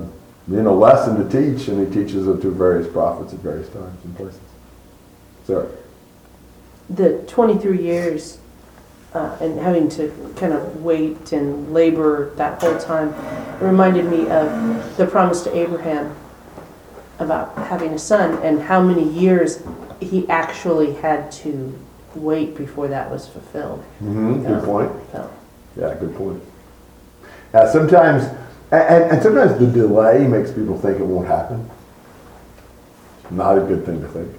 you 0.50 0.64
know, 0.64 0.76
lesson 0.76 1.18
to 1.18 1.30
teach, 1.30 1.68
and 1.68 1.86
he 1.86 1.94
teaches 1.94 2.28
it 2.28 2.42
to 2.42 2.52
various 2.52 2.92
prophets 2.92 3.34
at 3.34 3.40
various 3.40 3.70
times 3.70 4.04
and 4.04 4.16
places. 4.16 4.40
Sarah. 5.46 5.70
The 6.90 7.20
23 7.28 7.82
years 7.82 8.40
uh, 9.14 9.38
and 9.42 9.60
having 9.60 9.90
to 9.90 10.34
kind 10.38 10.54
of 10.54 10.84
wait 10.84 11.32
and 11.32 11.74
labor 11.74 12.32
that 12.36 12.62
whole 12.62 12.78
time 12.78 13.14
reminded 13.62 14.06
me 14.06 14.30
of 14.30 14.98
the 14.98 15.06
promise 15.06 15.44
to 15.44 15.56
Abraham 15.56 16.16
about 17.20 17.56
having 17.58 17.94
a 17.94 18.00
son 18.00 18.42
and 18.44 18.62
how 18.62 18.82
many 18.82 19.04
years 19.04 19.64
he 20.00 20.28
actually 20.30 20.94
had 20.94 21.32
to 21.32 21.78
wait 22.16 22.56
before 22.56 22.88
that 22.88 23.10
was 23.10 23.28
fulfilled. 23.28 23.84
Mm-hmm, 24.02 24.46
good 24.46 24.64
point. 24.64 24.92
So, 25.12 25.32
Yeah, 25.76 25.96
good 25.96 26.16
point. 26.16 26.44
Yeah, 27.54 27.72
sometimes, 27.72 28.26
and, 28.72 28.82
and 28.82 29.12
and 29.12 29.24
sometimes 29.24 29.60
the 29.60 29.68
delay 29.68 30.28
makes 30.28 30.52
people 30.52 30.78
think 30.78 31.00
it 31.00 31.06
won't 31.06 31.28
happen. 31.28 31.70
Not 33.30 33.58
a 33.58 33.62
good 33.62 33.86
thing 33.86 34.02
to 34.02 34.08
think. 34.08 34.34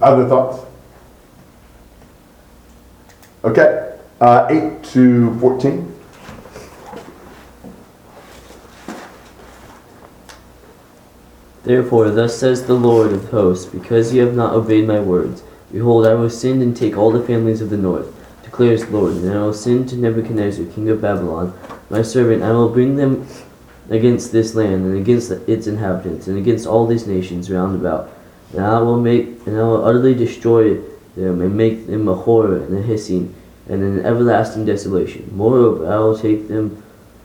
Other 0.00 0.26
thoughts? 0.28 0.66
Okay, 3.44 3.96
uh, 4.20 4.46
8 4.50 4.84
to 4.84 5.38
14. 5.40 5.90
Therefore, 11.62 12.10
thus 12.10 12.38
says 12.38 12.66
the 12.66 12.74
Lord 12.74 13.12
of 13.12 13.30
hosts, 13.30 13.66
because 13.66 14.12
ye 14.12 14.20
have 14.20 14.34
not 14.34 14.54
obeyed 14.54 14.86
my 14.86 15.00
words, 15.00 15.42
behold, 15.70 16.06
I 16.06 16.14
will 16.14 16.30
send 16.30 16.62
and 16.62 16.76
take 16.76 16.96
all 16.96 17.10
the 17.10 17.22
families 17.22 17.60
of 17.60 17.70
the 17.70 17.76
north, 17.76 18.14
declares 18.42 18.84
the 18.84 18.90
Lord, 18.90 19.14
and 19.16 19.32
I 19.32 19.42
will 19.42 19.54
send 19.54 19.88
to 19.90 19.96
Nebuchadnezzar, 19.96 20.64
king 20.66 20.88
of 20.88 21.00
Babylon, 21.00 21.56
my 21.90 22.02
servant, 22.02 22.42
I 22.42 22.52
will 22.52 22.70
bring 22.70 22.96
them 22.96 23.26
against 23.90 24.30
this 24.30 24.54
land, 24.54 24.86
and 24.86 24.96
against 24.96 25.30
its 25.30 25.66
inhabitants, 25.66 26.28
and 26.28 26.38
against 26.38 26.66
all 26.66 26.86
these 26.86 27.06
nations 27.06 27.50
round 27.50 27.74
about. 27.74 28.10
And 28.52 28.64
I 28.64 28.78
will 28.80 29.00
make, 29.00 29.46
and 29.46 29.58
I 29.58 29.62
will 29.64 29.84
utterly 29.84 30.14
destroy 30.14 30.74
them, 31.16 31.40
and 31.40 31.56
make 31.56 31.88
them 31.88 32.08
a 32.08 32.14
horror 32.14 32.58
and 32.58 32.78
a 32.78 32.82
hissing, 32.82 33.34
and 33.68 33.82
an 33.82 34.06
everlasting 34.06 34.64
desolation. 34.64 35.28
Moreover, 35.34 35.92
I 35.92 35.98
will 35.98 36.16
take 36.16 36.48
them, 36.48 36.82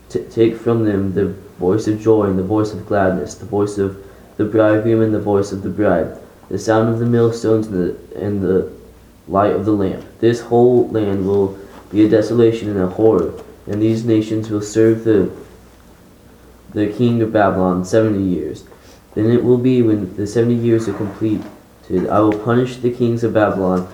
t- 0.08 0.24
take 0.30 0.56
from 0.56 0.84
them 0.84 1.14
the 1.14 1.28
voice 1.58 1.86
of 1.86 2.00
joy 2.00 2.24
and 2.24 2.38
the 2.38 2.42
voice 2.42 2.72
of 2.72 2.86
gladness, 2.86 3.36
the 3.36 3.46
voice 3.46 3.78
of 3.78 4.04
the 4.36 4.44
bridegroom 4.44 5.00
and 5.00 5.14
the 5.14 5.20
voice 5.20 5.52
of 5.52 5.62
the 5.62 5.70
bride, 5.70 6.18
the 6.48 6.58
sound 6.58 6.88
of 6.88 6.98
the 6.98 7.06
millstones 7.06 7.68
and 7.68 7.76
the, 7.76 8.20
and 8.20 8.42
the 8.42 8.72
light 9.28 9.52
of 9.52 9.64
the 9.64 9.72
lamp. 9.72 10.04
This 10.20 10.40
whole 10.40 10.88
land 10.88 11.26
will 11.26 11.58
be 11.90 12.04
a 12.04 12.08
desolation 12.08 12.68
and 12.68 12.80
a 12.80 12.88
horror, 12.88 13.32
and 13.66 13.80
these 13.80 14.04
nations 14.04 14.50
will 14.50 14.62
serve 14.62 15.04
the 15.04 15.30
the 16.72 16.92
king 16.92 17.22
of 17.22 17.32
Babylon 17.32 17.84
seventy 17.84 18.22
years. 18.22 18.64
Then 19.14 19.30
it 19.30 19.42
will 19.42 19.58
be 19.58 19.82
when 19.82 20.14
the 20.16 20.26
seventy 20.26 20.56
years 20.56 20.88
are 20.88 20.94
completed, 20.94 21.44
I 22.10 22.20
will 22.20 22.38
punish 22.38 22.76
the 22.76 22.92
kings 22.92 23.24
of 23.24 23.32
Babylon 23.32 23.88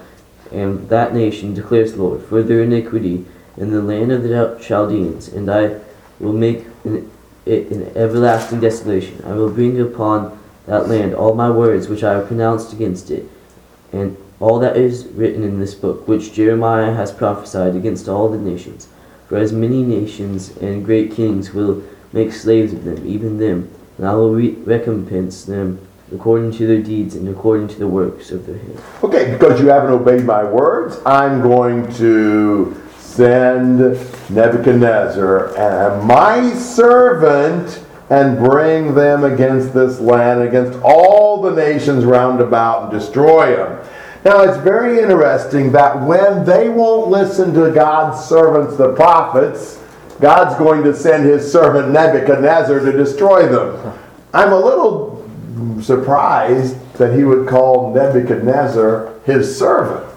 and 0.51 0.89
that 0.91 1.15
nation, 1.15 1.55
declares 1.55 1.93
the 1.93 2.03
Lord, 2.03 2.23
for 2.25 2.43
their 2.43 2.63
iniquity 2.63 3.25
in 3.57 3.71
the 3.71 3.81
land 3.81 4.13
of 4.13 4.23
the 4.23 4.59
Chaldeans, 4.61 5.29
and 5.29 5.51
I 5.51 5.81
will 6.21 6.33
make 6.33 6.67
an 6.85 7.11
it 7.45 7.73
in 7.73 7.97
everlasting 7.97 8.61
desolation. 8.61 9.21
I 9.25 9.33
will 9.33 9.51
bring 9.51 9.81
upon 9.81 10.39
that 10.67 10.89
land 10.89 11.15
all 11.15 11.35
my 11.35 11.51
words 11.51 11.89
which 11.89 12.05
I 12.05 12.13
have 12.13 12.29
pronounced 12.29 12.73
against 12.73 13.11
it, 13.11 13.29
and 13.93 14.17
all 14.39 14.59
that 14.61 14.77
is 14.77 15.07
written 15.07 15.43
in 15.43 15.59
this 15.59 15.75
book, 15.75 16.07
which 16.07 16.33
Jeremiah 16.33 16.95
has 16.95 17.11
prophesied 17.11 17.75
against 17.75 18.09
all 18.09 18.29
the 18.29 18.39
nations. 18.39 18.89
For 19.33 19.39
as 19.39 19.51
many 19.51 19.83
nations 19.83 20.55
and 20.59 20.85
great 20.85 21.13
kings 21.13 21.55
will 21.55 21.83
make 22.13 22.35
slaves 22.35 22.75
of 22.75 22.85
them, 22.85 23.03
even 23.07 23.39
them, 23.39 23.71
and 23.97 24.07
I 24.07 24.13
will 24.13 24.35
re- 24.35 24.51
recompense 24.51 25.47
them 25.47 25.79
according 26.15 26.53
to 26.59 26.67
their 26.67 26.83
deeds 26.83 27.15
and 27.15 27.27
according 27.27 27.69
to 27.69 27.79
the 27.79 27.89
works 27.89 28.31
of 28.31 28.45
their 28.45 28.59
hands. 28.59 28.79
Okay, 29.03 29.33
because 29.33 29.59
you 29.59 29.69
haven't 29.69 29.91
obeyed 29.91 30.27
my 30.27 30.45
words, 30.45 30.99
I'm 31.07 31.41
going 31.41 31.91
to 31.95 32.79
send 32.99 33.79
Nebuchadnezzar 34.29 35.57
and 35.57 36.07
my 36.07 36.53
servant 36.53 37.83
and 38.11 38.37
bring 38.37 38.95
them 38.95 39.25
against 39.25 39.73
this 39.73 39.99
land, 39.99 40.43
against 40.43 40.79
all 40.83 41.41
the 41.41 41.53
nations 41.53 42.05
round 42.05 42.43
about, 42.43 42.83
and 42.83 43.01
destroy 43.01 43.57
them. 43.57 43.83
Now, 44.25 44.43
it's 44.43 44.59
very 44.59 45.01
interesting 45.01 45.73
that 45.73 46.01
when 46.07 46.45
they 46.45 46.69
won't 46.69 47.09
listen 47.09 47.53
to 47.55 47.73
God's 47.73 48.25
servants, 48.25 48.77
the 48.77 48.93
prophets, 48.95 49.83
God's 50.21 50.57
going 50.57 50.85
to 50.85 50.95
send 50.95 51.25
his 51.25 51.51
servant 51.51 51.91
Nebuchadnezzar 51.93 52.79
to 52.81 52.93
destroy 52.93 53.49
them. 53.49 53.99
I'm 54.33 54.53
a 54.53 54.59
little 54.59 55.29
surprised 55.83 56.77
that 56.95 57.17
he 57.17 57.25
would 57.25 57.49
call 57.49 57.93
Nebuchadnezzar 57.93 59.13
his 59.25 59.59
servant. 59.59 60.09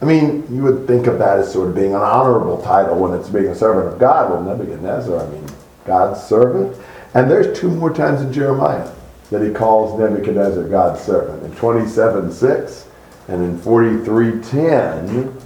I 0.00 0.06
mean, 0.06 0.46
you 0.50 0.62
would 0.62 0.86
think 0.86 1.06
of 1.06 1.18
that 1.18 1.38
as 1.38 1.52
sort 1.52 1.68
of 1.68 1.74
being 1.74 1.94
an 1.94 2.00
honorable 2.00 2.62
title 2.62 2.98
when 2.98 3.18
it's 3.18 3.28
being 3.28 3.48
a 3.48 3.54
servant 3.54 3.92
of 3.92 4.00
God. 4.00 4.30
Well, 4.30 4.42
Nebuchadnezzar, 4.42 5.18
I 5.18 5.28
mean, 5.30 5.46
God's 5.84 6.22
servant. 6.22 6.76
And 7.14 7.30
there's 7.30 7.58
two 7.58 7.68
more 7.68 7.92
times 7.92 8.22
in 8.22 8.32
Jeremiah 8.32 8.90
that 9.30 9.42
he 9.46 9.52
calls 9.52 9.98
Nebuchadnezzar 9.98 10.68
God's 10.68 11.00
servant. 11.00 11.42
In 11.42 11.54
27 11.56 12.32
6, 12.32 12.86
And 13.28 13.42
in 13.42 13.58
4310, 13.58 15.40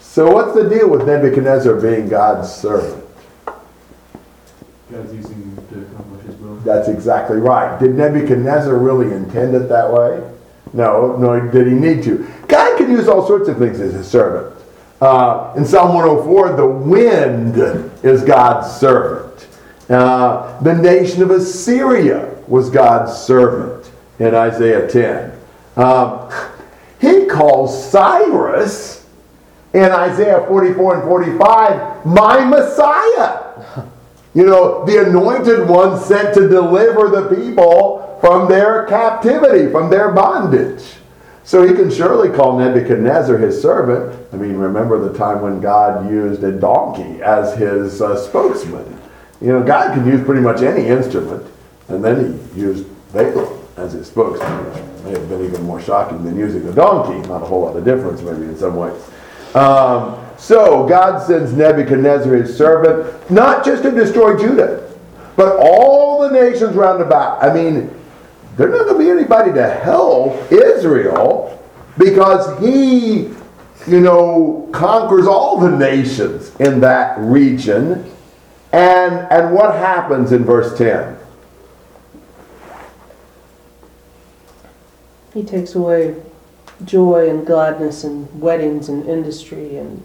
so 0.00 0.30
what's 0.30 0.54
the 0.54 0.68
deal 0.68 0.88
with 0.88 1.06
Nebuchadnezzar 1.06 1.74
being 1.80 2.08
God's 2.08 2.50
servant? 2.50 3.04
God's 4.90 5.12
using 5.12 5.34
him 5.34 5.56
to 5.68 5.82
accomplish 5.82 6.24
his 6.24 6.36
will. 6.36 6.56
That's 6.56 6.88
exactly 6.88 7.38
right. 7.38 7.78
Did 7.78 7.96
Nebuchadnezzar 7.96 8.76
really 8.76 9.14
intend 9.14 9.54
it 9.54 9.68
that 9.68 9.92
way? 9.92 10.26
No, 10.72 11.16
nor 11.16 11.40
did 11.40 11.66
he 11.66 11.74
need 11.74 12.02
to. 12.04 12.26
God 12.48 12.78
can 12.78 12.90
use 12.90 13.08
all 13.08 13.26
sorts 13.26 13.48
of 13.48 13.58
things 13.58 13.80
as 13.80 13.92
his 13.92 14.06
servant. 14.06 14.56
Uh, 15.00 15.52
in 15.56 15.64
Psalm 15.64 15.94
104, 15.94 16.56
the 16.56 16.66
wind 16.66 17.56
is 18.04 18.22
God's 18.22 18.74
servant. 18.74 19.48
Uh, 19.90 20.58
the 20.62 20.74
nation 20.74 21.22
of 21.22 21.30
Assyria 21.30 22.34
was 22.48 22.70
God's 22.70 23.12
servant 23.12 23.92
in 24.18 24.34
Isaiah 24.34 24.88
10. 24.88 25.32
Um, 25.76 26.30
calls 27.36 27.90
Cyrus 27.90 29.06
in 29.74 29.84
Isaiah 29.84 30.44
44 30.48 31.00
and 31.00 31.08
45 31.08 32.06
my 32.06 32.44
Messiah. 32.44 33.86
You 34.34 34.44
know, 34.44 34.84
the 34.84 35.06
anointed 35.06 35.66
one 35.66 35.98
sent 35.98 36.34
to 36.34 36.48
deliver 36.48 37.08
the 37.08 37.34
people 37.34 38.18
from 38.20 38.48
their 38.48 38.84
captivity, 38.84 39.70
from 39.70 39.88
their 39.88 40.12
bondage. 40.12 40.84
So 41.44 41.66
he 41.66 41.74
can 41.74 41.90
surely 41.90 42.28
call 42.28 42.58
Nebuchadnezzar 42.58 43.38
his 43.38 43.60
servant. 43.60 44.14
I 44.32 44.36
mean, 44.36 44.56
remember 44.56 44.98
the 44.98 45.16
time 45.16 45.40
when 45.40 45.60
God 45.60 46.10
used 46.10 46.44
a 46.44 46.52
donkey 46.52 47.22
as 47.22 47.56
his 47.56 48.02
uh, 48.02 48.16
spokesman. 48.16 49.00
You 49.40 49.48
know, 49.48 49.62
God 49.62 49.94
can 49.94 50.06
use 50.06 50.24
pretty 50.24 50.42
much 50.42 50.60
any 50.60 50.86
instrument. 50.86 51.46
And 51.88 52.04
then 52.04 52.38
he 52.54 52.60
used 52.60 52.86
Balaam 53.12 53.65
as 53.76 53.92
his 53.92 54.06
spokesman, 54.06 54.64
which 54.64 55.04
may 55.04 55.10
have 55.10 55.28
been 55.28 55.44
even 55.44 55.62
more 55.62 55.80
shocking 55.80 56.24
than 56.24 56.36
using 56.36 56.66
a 56.68 56.72
donkey. 56.72 57.26
Not 57.28 57.42
a 57.42 57.46
whole 57.46 57.62
lot 57.62 57.76
of 57.76 57.84
difference, 57.84 58.22
maybe, 58.22 58.44
in 58.44 58.56
some 58.56 58.76
ways. 58.76 59.00
Um, 59.54 60.22
so 60.38 60.86
God 60.86 61.26
sends 61.26 61.52
Nebuchadnezzar 61.52 62.34
his 62.34 62.56
servant, 62.56 63.30
not 63.30 63.64
just 63.64 63.82
to 63.82 63.90
destroy 63.90 64.38
Judah, 64.38 64.90
but 65.36 65.56
all 65.58 66.20
the 66.20 66.30
nations 66.30 66.74
round 66.74 67.02
about. 67.02 67.42
I 67.42 67.52
mean, 67.52 67.94
there's 68.56 68.72
not 68.72 68.84
going 68.84 68.98
to 68.98 69.04
be 69.04 69.10
anybody 69.10 69.52
to 69.52 69.68
help 69.68 70.50
Israel 70.50 71.62
because 71.98 72.58
he, 72.60 73.30
you 73.86 74.00
know, 74.00 74.68
conquers 74.72 75.26
all 75.26 75.58
the 75.60 75.70
nations 75.70 76.54
in 76.56 76.80
that 76.80 77.18
region. 77.18 78.10
And, 78.72 79.14
and 79.30 79.54
what 79.54 79.74
happens 79.74 80.32
in 80.32 80.44
verse 80.44 80.76
10? 80.76 81.18
He 85.36 85.44
takes 85.44 85.74
away 85.74 86.16
joy 86.86 87.28
and 87.28 87.46
gladness 87.46 88.04
and 88.04 88.40
weddings 88.40 88.88
and 88.88 89.06
industry 89.06 89.76
and 89.76 90.02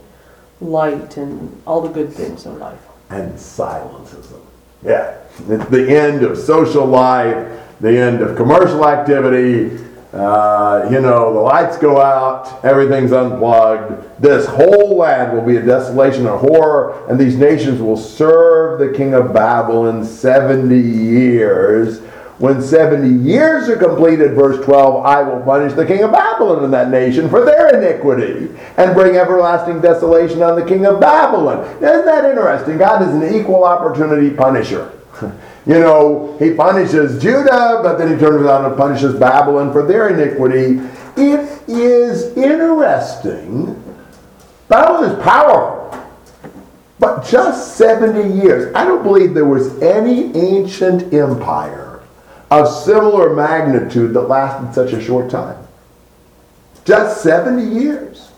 light 0.59 1.15
and 1.15 1.61
all 1.65 1.79
the 1.79 1.87
good 1.87 2.11
things 2.11 2.45
in 2.45 2.59
life. 2.59 2.81
And 3.09 3.39
silences 3.39 4.27
them. 4.27 4.41
Yeah. 4.83 5.17
It's 5.47 5.69
the 5.69 5.89
end 5.89 6.23
of 6.23 6.37
social 6.37 6.85
life, 6.85 7.47
the 7.79 7.97
end 7.97 8.21
of 8.21 8.35
commercial 8.35 8.85
activity. 8.85 9.81
Uh, 10.11 10.89
you 10.91 10.99
know, 10.99 11.33
the 11.33 11.39
lights 11.39 11.77
go 11.77 12.01
out, 12.01 12.65
everything's 12.65 13.13
unplugged. 13.13 14.21
This 14.21 14.45
whole 14.47 14.97
land 14.97 15.31
will 15.31 15.45
be 15.45 15.55
a 15.55 15.65
desolation 15.65 16.27
and 16.27 16.37
horror, 16.41 17.07
and 17.07 17.17
these 17.17 17.37
nations 17.37 17.81
will 17.81 17.95
serve 17.95 18.79
the 18.79 18.97
king 18.97 19.13
of 19.13 19.33
Babylon 19.33 20.03
70 20.03 20.77
years. 20.77 22.01
When 22.41 22.59
70 22.59 23.23
years 23.23 23.69
are 23.69 23.77
completed, 23.77 24.33
verse 24.33 24.65
12, 24.65 25.05
I 25.05 25.21
will 25.21 25.41
punish 25.41 25.73
the 25.73 25.85
king 25.85 26.01
of 26.01 26.11
Babylon 26.11 26.63
and 26.63 26.73
that 26.73 26.89
nation 26.89 27.29
for 27.29 27.45
their 27.45 27.77
iniquity 27.77 28.49
and 28.77 28.95
bring 28.95 29.15
everlasting 29.15 29.79
desolation 29.79 30.41
on 30.41 30.59
the 30.59 30.65
king 30.65 30.87
of 30.87 30.99
Babylon. 30.99 31.63
Isn't 31.75 32.05
that 32.05 32.25
interesting? 32.25 32.79
God 32.79 33.03
is 33.03 33.09
an 33.09 33.39
equal 33.39 33.63
opportunity 33.63 34.31
punisher. 34.31 34.91
You 35.63 35.75
know, 35.75 36.35
he 36.39 36.55
punishes 36.55 37.21
Judah, 37.21 37.81
but 37.83 37.99
then 37.99 38.11
he 38.11 38.17
turns 38.17 38.41
around 38.41 38.65
and 38.65 38.75
punishes 38.75 39.13
Babylon 39.19 39.71
for 39.71 39.85
their 39.85 40.09
iniquity. 40.09 40.81
It 41.15 41.69
is 41.69 42.35
interesting. 42.35 43.79
Babylon 44.67 45.11
is 45.11 45.23
powerful. 45.23 46.03
But 46.97 47.23
just 47.27 47.77
70 47.77 48.41
years. 48.41 48.73
I 48.73 48.85
don't 48.85 49.03
believe 49.03 49.35
there 49.35 49.45
was 49.45 49.79
any 49.83 50.35
ancient 50.35 51.13
empire 51.13 51.90
of 52.51 52.67
similar 52.67 53.33
magnitude 53.33 54.13
that 54.13 54.21
lasted 54.23 54.73
such 54.73 54.93
a 54.93 55.01
short 55.01 55.31
time. 55.31 55.57
Just 56.83 57.23
70 57.23 57.79
years. 57.79 58.31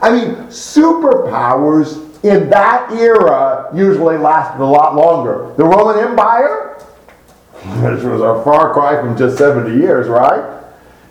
I 0.00 0.12
mean, 0.12 0.34
superpowers 0.46 2.08
in 2.24 2.48
that 2.50 2.92
era 2.92 3.68
usually 3.74 4.16
lasted 4.16 4.62
a 4.62 4.64
lot 4.64 4.94
longer. 4.94 5.52
The 5.56 5.64
Roman 5.64 6.04
Empire, 6.04 6.74
which 7.82 8.04
was 8.04 8.20
a 8.20 8.42
far 8.44 8.72
cry 8.72 9.00
from 9.00 9.18
just 9.18 9.38
70 9.38 9.76
years, 9.76 10.06
right? 10.06 10.60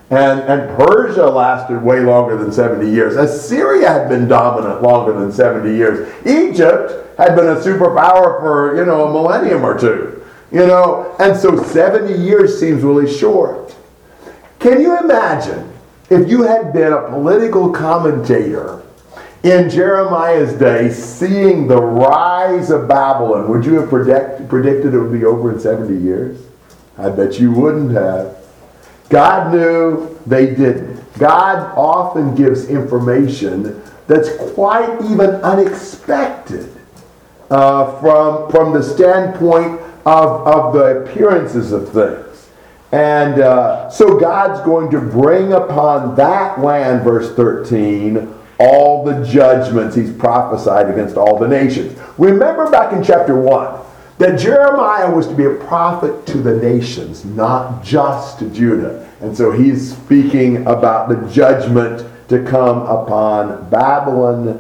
And, 0.10 0.42
and 0.42 0.78
Persia 0.78 1.26
lasted 1.26 1.82
way 1.82 2.02
longer 2.02 2.38
than 2.38 2.52
70 2.52 2.90
years. 2.90 3.16
Assyria 3.16 3.88
had 3.88 4.10
been 4.10 4.28
dominant 4.28 4.82
longer 4.82 5.18
than 5.18 5.32
70 5.32 5.74
years. 5.74 6.10
Egypt 6.26 7.18
had 7.18 7.36
been 7.36 7.48
a 7.48 7.56
superpower 7.56 8.40
for, 8.40 8.76
you 8.78 8.86
know, 8.86 9.08
a 9.08 9.14
millennium 9.14 9.64
or 9.64 9.78
two. 9.80 10.21
You 10.52 10.68
know, 10.68 11.16
and 11.20 11.38
so 11.38 11.64
70 11.64 12.14
years 12.14 12.60
seems 12.60 12.84
really 12.84 13.12
short. 13.12 13.76
Can 14.60 14.82
you 14.82 15.00
imagine 15.00 15.72
if 16.10 16.30
you 16.30 16.44
had 16.44 16.74
been 16.74 16.92
a 16.92 17.10
political 17.10 17.72
commentator 17.72 18.84
in 19.44 19.70
Jeremiah's 19.70 20.54
day, 20.54 20.92
seeing 20.92 21.68
the 21.68 21.82
rise 21.82 22.70
of 22.70 22.88
Babylon, 22.88 23.50
would 23.50 23.66
you 23.66 23.80
have 23.80 23.90
predict, 23.90 24.48
predicted 24.50 24.94
it 24.94 25.00
would 25.00 25.12
be 25.12 25.26
over 25.26 25.52
in 25.52 25.60
70 25.60 25.98
years? 26.04 26.40
I 26.98 27.10
bet 27.10 27.40
you 27.40 27.52
wouldn't 27.52 27.92
have. 27.92 28.38
God 29.10 29.52
knew 29.52 30.20
they 30.28 30.54
didn't. 30.54 31.02
God 31.18 31.74
often 31.76 32.36
gives 32.36 32.70
information 32.70 33.82
that's 34.08 34.30
quite 34.54 35.02
even 35.06 35.30
unexpected 35.42 36.72
uh, 37.50 38.00
from, 38.00 38.52
from 38.52 38.74
the 38.74 38.84
standpoint 38.84 39.81
of, 40.06 40.48
of 40.48 40.74
the 40.74 41.02
appearances 41.02 41.72
of 41.72 41.92
things. 41.92 42.50
And 42.92 43.40
uh, 43.40 43.90
so 43.90 44.20
God's 44.20 44.60
going 44.66 44.92
to 44.92 45.00
bring 45.00 45.54
upon 45.54 46.16
that 46.16 46.60
land, 46.60 47.04
verse 47.04 47.34
13, 47.36 48.34
all 48.60 49.06
the 49.06 49.24
judgments 49.26 49.96
he's 49.96 50.12
prophesied 50.12 50.90
against 50.90 51.16
all 51.16 51.40
the 51.40 51.48
nations. 51.48 51.98
Remember 52.18 52.70
back 52.70 52.94
in 52.94 53.04
chapter 53.04 53.40
1 53.40 53.80
that 54.18 54.38
Jeremiah 54.38 55.10
was 55.10 55.28
to 55.28 55.34
be 55.34 55.46
a 55.46 55.56
prophet 55.56 56.28
to 56.28 56.38
the 56.40 56.58
nations, 56.58 57.26
not 57.26 57.84
just 57.84 58.40
to 58.40 58.50
Judah. 58.50 59.10
And 59.22 59.36
so 59.36 59.52
he's 59.52 59.96
speaking 59.96 60.68
about 60.68 61.10
the 61.10 61.28
judgment 61.32 62.08
to 62.28 62.44
come 62.44 62.80
upon 62.84 63.70
Babylon 63.70 64.60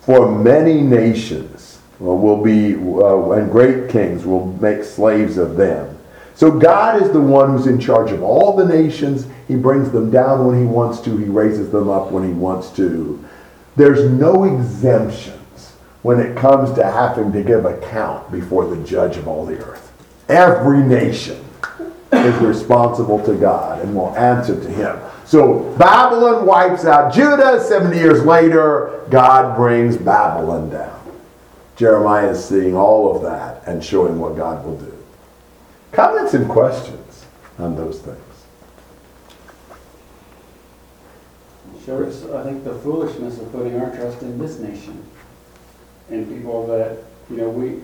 for 0.00 0.30
many 0.30 0.82
nations 0.82 1.55
will 1.98 2.42
be, 2.42 2.74
uh, 2.74 3.30
and 3.32 3.50
great 3.50 3.90
kings 3.90 4.24
will 4.24 4.46
make 4.60 4.84
slaves 4.84 5.38
of 5.38 5.56
them. 5.56 5.96
So 6.34 6.50
God 6.50 7.02
is 7.02 7.10
the 7.12 7.20
one 7.20 7.56
who's 7.56 7.66
in 7.66 7.80
charge 7.80 8.12
of 8.12 8.22
all 8.22 8.54
the 8.54 8.66
nations. 8.66 9.26
He 9.48 9.56
brings 9.56 9.90
them 9.90 10.10
down 10.10 10.46
when 10.46 10.60
he 10.60 10.66
wants 10.66 11.00
to. 11.02 11.16
He 11.16 11.24
raises 11.24 11.70
them 11.70 11.88
up 11.88 12.10
when 12.10 12.24
he 12.24 12.32
wants 12.32 12.70
to. 12.72 13.24
There's 13.76 14.10
no 14.10 14.44
exemptions 14.44 15.72
when 16.02 16.20
it 16.20 16.36
comes 16.36 16.72
to 16.74 16.84
having 16.84 17.32
to 17.32 17.42
give 17.42 17.64
account 17.64 18.30
before 18.30 18.66
the 18.66 18.82
judge 18.84 19.16
of 19.16 19.26
all 19.26 19.46
the 19.46 19.58
earth. 19.64 19.92
Every 20.28 20.80
nation 20.80 21.42
is 22.12 22.34
responsible 22.36 23.24
to 23.24 23.34
God 23.34 23.82
and 23.82 23.94
will 23.94 24.14
answer 24.16 24.60
to 24.60 24.68
him. 24.68 24.98
So 25.24 25.74
Babylon 25.78 26.46
wipes 26.46 26.84
out 26.84 27.12
Judah. 27.12 27.60
70 27.60 27.96
years 27.96 28.24
later, 28.24 29.04
God 29.10 29.56
brings 29.56 29.96
Babylon 29.96 30.70
down. 30.70 30.95
Jeremiah 31.76 32.30
is 32.30 32.42
seeing 32.42 32.74
all 32.74 33.14
of 33.14 33.22
that 33.22 33.62
and 33.66 33.84
showing 33.84 34.18
what 34.18 34.36
God 34.36 34.64
will 34.64 34.78
do. 34.78 34.96
Comments 35.92 36.32
and 36.34 36.48
questions 36.48 37.26
on 37.58 37.76
those 37.76 38.00
things? 38.00 38.18
Shows, 41.84 42.28
I 42.30 42.42
think, 42.42 42.64
the 42.64 42.74
foolishness 42.76 43.38
of 43.38 43.52
putting 43.52 43.78
our 43.80 43.94
trust 43.94 44.22
in 44.22 44.38
this 44.38 44.58
nation. 44.58 45.04
And 46.10 46.28
people 46.28 46.66
that, 46.68 46.98
you 47.30 47.36
know, 47.36 47.50
we, 47.50 47.80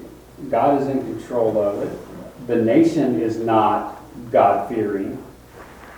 God 0.49 0.81
is 0.81 0.89
in 0.89 1.01
control 1.03 1.61
of 1.61 1.83
it. 1.83 2.47
The 2.47 2.57
nation 2.57 3.21
is 3.21 3.37
not 3.39 4.03
God-fearing, 4.31 5.23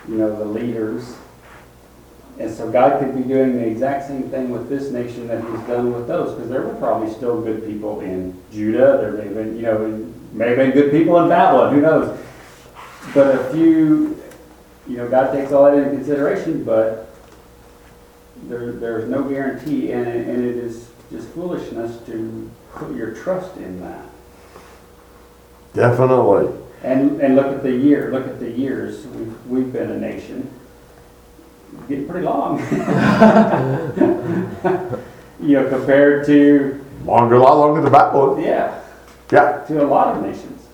you 0.09 0.15
know, 0.17 0.37
the 0.37 0.45
leaders. 0.45 1.17
And 2.39 2.53
so 2.53 2.69
God 2.71 2.99
could 2.99 3.15
be 3.17 3.23
doing 3.23 3.55
the 3.57 3.65
exact 3.67 4.09
same 4.09 4.25
thing 4.25 4.51
with 4.51 4.69
this 4.69 4.91
nation 4.91 5.29
that 5.29 5.41
he's 5.41 5.61
done 5.69 5.93
with 5.95 6.09
those, 6.09 6.35
because 6.35 6.51
there 6.51 6.63
were 6.63 6.75
probably 6.75 7.13
still 7.13 7.41
good 7.41 7.65
people 7.65 8.01
in 8.01 8.37
Judah, 8.53 8.99
there 9.01 9.13
may 9.13 9.25
have 9.25 9.35
been, 9.35 9.57
you 9.57 9.63
know, 9.63 10.13
may 10.33 10.49
have 10.49 10.57
been 10.57 10.73
good 10.73 10.91
people 10.91 11.19
in 11.23 11.29
Babylon, 11.29 11.73
who 11.75 11.81
knows? 11.81 12.19
But 13.15 13.37
a 13.37 13.53
few, 13.53 14.21
you 14.89 14.97
know, 14.97 15.09
God 15.09 15.33
takes 15.33 15.53
all 15.53 15.65
that 15.67 15.75
into 15.79 15.91
consideration, 15.91 16.65
but 16.65 17.15
there, 18.49 18.73
there's 18.73 19.09
no 19.09 19.23
guarantee, 19.23 19.93
and, 19.93 20.07
it- 20.09 20.27
and 20.27 20.45
it 20.45 20.57
is 20.57 20.89
just 21.13 21.29
foolishness 21.29 22.05
to 22.07 22.51
put 22.75 22.97
your 22.97 23.15
trust 23.15 23.57
in 23.59 23.81
that. 23.81 24.07
Definitely. 25.73 26.53
And, 26.83 27.21
and 27.21 27.37
look 27.37 27.47
at 27.47 27.63
the 27.63 27.71
year, 27.73 28.11
look 28.13 28.27
at 28.27 28.41
the 28.41 28.51
years, 28.51 29.07
we've, 29.07 29.47
we've 29.47 29.73
been 29.73 29.91
a 29.91 29.99
nation. 29.99 30.51
Getting 31.89 32.09
pretty 32.09 32.27
long. 32.27 32.59
You 35.41 35.61
know, 35.61 35.69
compared 35.69 36.25
to, 36.27 36.81
Longer, 37.05 37.35
a 37.35 37.39
lot 37.41 37.59
longer 37.59 37.83
than 37.83 37.93
Babylon. 37.93 38.41
yeah, 38.41 38.81
Yeah. 39.31 39.59
to 39.69 39.83
a 39.83 39.85
lot 39.85 40.17
of 40.17 40.23
nations. 40.23 40.67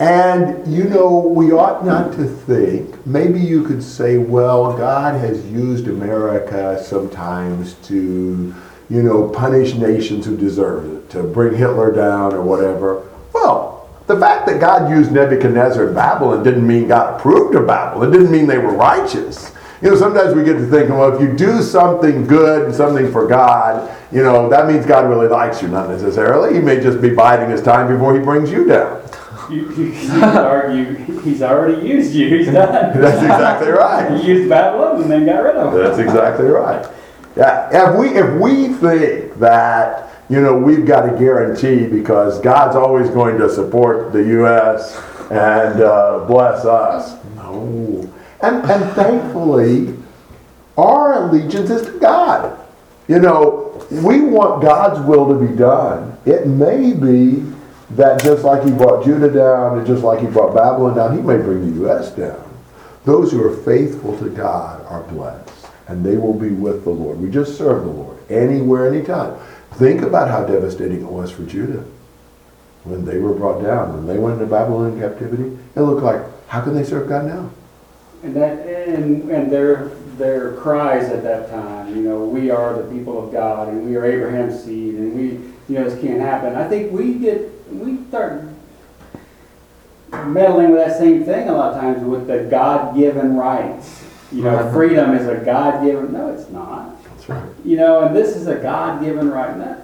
And 0.00 0.66
you 0.66 0.84
know, 0.84 1.18
we 1.18 1.52
ought 1.52 1.86
not 1.86 2.12
to 2.14 2.24
think, 2.24 3.06
maybe 3.06 3.38
you 3.38 3.62
could 3.62 3.84
say, 3.84 4.18
well, 4.18 4.76
God 4.76 5.20
has 5.20 5.44
used 5.46 5.86
America 5.86 6.82
sometimes 6.82 7.74
to, 7.84 8.52
you 8.90 9.02
know, 9.02 9.28
punish 9.28 9.74
nations 9.74 10.26
who 10.26 10.36
deserve 10.36 10.92
it, 10.92 11.10
to 11.10 11.22
bring 11.22 11.54
Hitler 11.56 11.92
down 11.92 12.34
or 12.34 12.42
whatever. 12.42 13.02
Well, 13.32 13.88
the 14.08 14.18
fact 14.18 14.46
that 14.48 14.60
God 14.60 14.90
used 14.90 15.12
Nebuchadnezzar 15.12 15.86
and 15.86 15.94
Babylon 15.94 16.42
didn't 16.42 16.66
mean 16.66 16.88
God 16.88 17.20
approved 17.20 17.54
of 17.54 17.66
Babylon. 17.66 18.08
It 18.08 18.12
didn't 18.12 18.32
mean 18.32 18.46
they 18.46 18.58
were 18.58 18.74
righteous. 18.74 19.52
You 19.82 19.90
know, 19.90 19.96
sometimes 19.96 20.34
we 20.34 20.42
get 20.42 20.54
to 20.54 20.66
thinking, 20.66 20.96
well, 20.96 21.14
if 21.14 21.20
you 21.20 21.36
do 21.36 21.62
something 21.62 22.26
good 22.26 22.66
and 22.66 22.74
something 22.74 23.12
for 23.12 23.26
God, 23.26 23.94
you 24.10 24.22
know, 24.22 24.48
that 24.48 24.66
means 24.66 24.86
God 24.86 25.08
really 25.08 25.28
likes 25.28 25.60
you. 25.60 25.68
Not 25.68 25.90
necessarily. 25.90 26.54
He 26.54 26.60
may 26.60 26.80
just 26.80 27.02
be 27.02 27.10
biding 27.10 27.50
his 27.50 27.60
time 27.60 27.88
before 27.88 28.14
he 28.14 28.20
brings 28.20 28.50
you 28.50 28.66
down. 28.66 29.02
You, 29.50 29.70
you, 29.74 29.84
you 29.92 30.08
could 30.08 30.22
argue, 30.22 30.94
he's 31.20 31.42
already 31.42 31.86
used 31.86 32.12
you, 32.14 32.36
he's 32.36 32.46
done. 32.46 33.00
That's 33.00 33.22
exactly 33.22 33.68
right. 33.68 34.18
He 34.18 34.26
used 34.26 34.48
Babylon 34.48 35.02
and 35.02 35.10
then 35.10 35.24
got 35.26 35.42
rid 35.42 35.56
of 35.56 35.72
him. 35.72 35.80
That's 35.80 35.98
exactly 35.98 36.46
right. 36.46 36.84
Yeah, 37.36 37.90
if 37.90 37.98
we 37.98 38.08
if 38.16 38.40
we 38.40 38.68
think 38.68 39.38
that 39.38 40.10
you 40.30 40.40
know 40.40 40.56
we've 40.56 40.86
got 40.86 41.14
a 41.14 41.16
guarantee 41.18 41.86
because 41.86 42.40
God's 42.40 42.74
always 42.74 43.10
going 43.10 43.38
to 43.38 43.48
support 43.50 44.12
the 44.12 44.24
U.S. 44.24 44.96
and 45.30 45.82
uh, 45.82 46.24
bless 46.26 46.64
us, 46.64 47.22
no. 47.36 48.10
And 48.42 48.64
and 48.70 48.92
thankfully, 48.94 49.96
our 50.76 51.24
allegiance 51.24 51.70
is 51.70 51.86
to 51.86 51.98
God. 51.98 52.58
You 53.08 53.18
know, 53.20 53.86
we 53.90 54.20
want 54.20 54.62
God's 54.62 55.00
will 55.06 55.28
to 55.28 55.34
be 55.34 55.54
done. 55.56 56.16
It 56.26 56.46
may 56.46 56.92
be 56.92 57.44
that 57.90 58.22
just 58.22 58.42
like 58.44 58.64
He 58.64 58.70
brought 58.70 59.04
Judah 59.04 59.30
down, 59.30 59.78
and 59.78 59.86
just 59.86 60.02
like 60.02 60.20
He 60.20 60.26
brought 60.26 60.54
Babylon 60.54 60.96
down, 60.96 61.16
He 61.16 61.22
may 61.22 61.36
bring 61.36 61.70
the 61.70 61.80
U.S. 61.82 62.10
down. 62.10 62.42
Those 63.04 63.30
who 63.30 63.44
are 63.46 63.56
faithful 63.56 64.18
to 64.18 64.28
God 64.28 64.84
are 64.86 65.02
blessed, 65.04 65.68
and 65.86 66.04
they 66.04 66.16
will 66.16 66.34
be 66.34 66.50
with 66.50 66.82
the 66.82 66.90
Lord. 66.90 67.20
We 67.20 67.30
just 67.30 67.56
serve 67.56 67.84
the 67.84 67.90
Lord 67.90 68.18
anywhere, 68.30 68.92
anytime. 68.92 69.38
Think 69.74 70.02
about 70.02 70.28
how 70.28 70.44
devastating 70.44 71.02
it 71.02 71.10
was 71.10 71.30
for 71.30 71.44
Judah 71.44 71.84
when 72.82 73.04
they 73.04 73.18
were 73.18 73.34
brought 73.34 73.62
down. 73.62 73.94
When 73.94 74.06
they 74.06 74.18
went 74.18 74.40
into 74.40 74.46
Babylonian 74.46 74.98
captivity, 74.98 75.56
it 75.76 75.80
looked 75.80 76.02
like, 76.02 76.20
how 76.48 76.62
can 76.62 76.74
they 76.74 76.84
serve 76.84 77.08
God 77.08 77.26
now? 77.26 77.50
And 78.26 78.34
that, 78.34 78.66
and, 78.66 79.30
and 79.30 79.52
their, 79.52 79.90
their 80.18 80.54
cries 80.54 81.10
at 81.10 81.22
that 81.22 81.48
time, 81.48 81.94
you 81.94 82.02
know, 82.02 82.24
we 82.24 82.50
are 82.50 82.82
the 82.82 82.92
people 82.92 83.24
of 83.24 83.32
God 83.32 83.68
and 83.68 83.86
we 83.86 83.94
are 83.94 84.04
Abraham's 84.04 84.64
seed 84.64 84.94
and 84.94 85.14
we, 85.14 85.22
you 85.68 85.78
know, 85.78 85.88
this 85.88 86.00
can't 86.00 86.20
happen. 86.20 86.56
I 86.56 86.66
think 86.66 86.90
we 86.90 87.14
get, 87.14 87.52
we 87.70 88.04
start 88.08 88.42
meddling 90.10 90.72
with 90.72 90.84
that 90.84 90.98
same 90.98 91.24
thing 91.24 91.48
a 91.48 91.52
lot 91.52 91.74
of 91.74 91.80
times 91.80 92.04
with 92.04 92.26
the 92.26 92.48
God-given 92.50 93.36
rights. 93.36 94.04
You 94.32 94.42
know, 94.42 94.58
mm-hmm. 94.58 94.74
freedom 94.74 95.14
is 95.14 95.28
a 95.28 95.44
God-given, 95.44 96.12
no, 96.12 96.34
it's 96.34 96.50
not. 96.50 97.00
That's 97.04 97.28
right. 97.28 97.48
You 97.64 97.76
know, 97.76 98.06
and 98.06 98.16
this 98.16 98.34
is 98.34 98.48
a 98.48 98.56
God-given 98.56 99.30
right. 99.30 99.56
Not, 99.56 99.82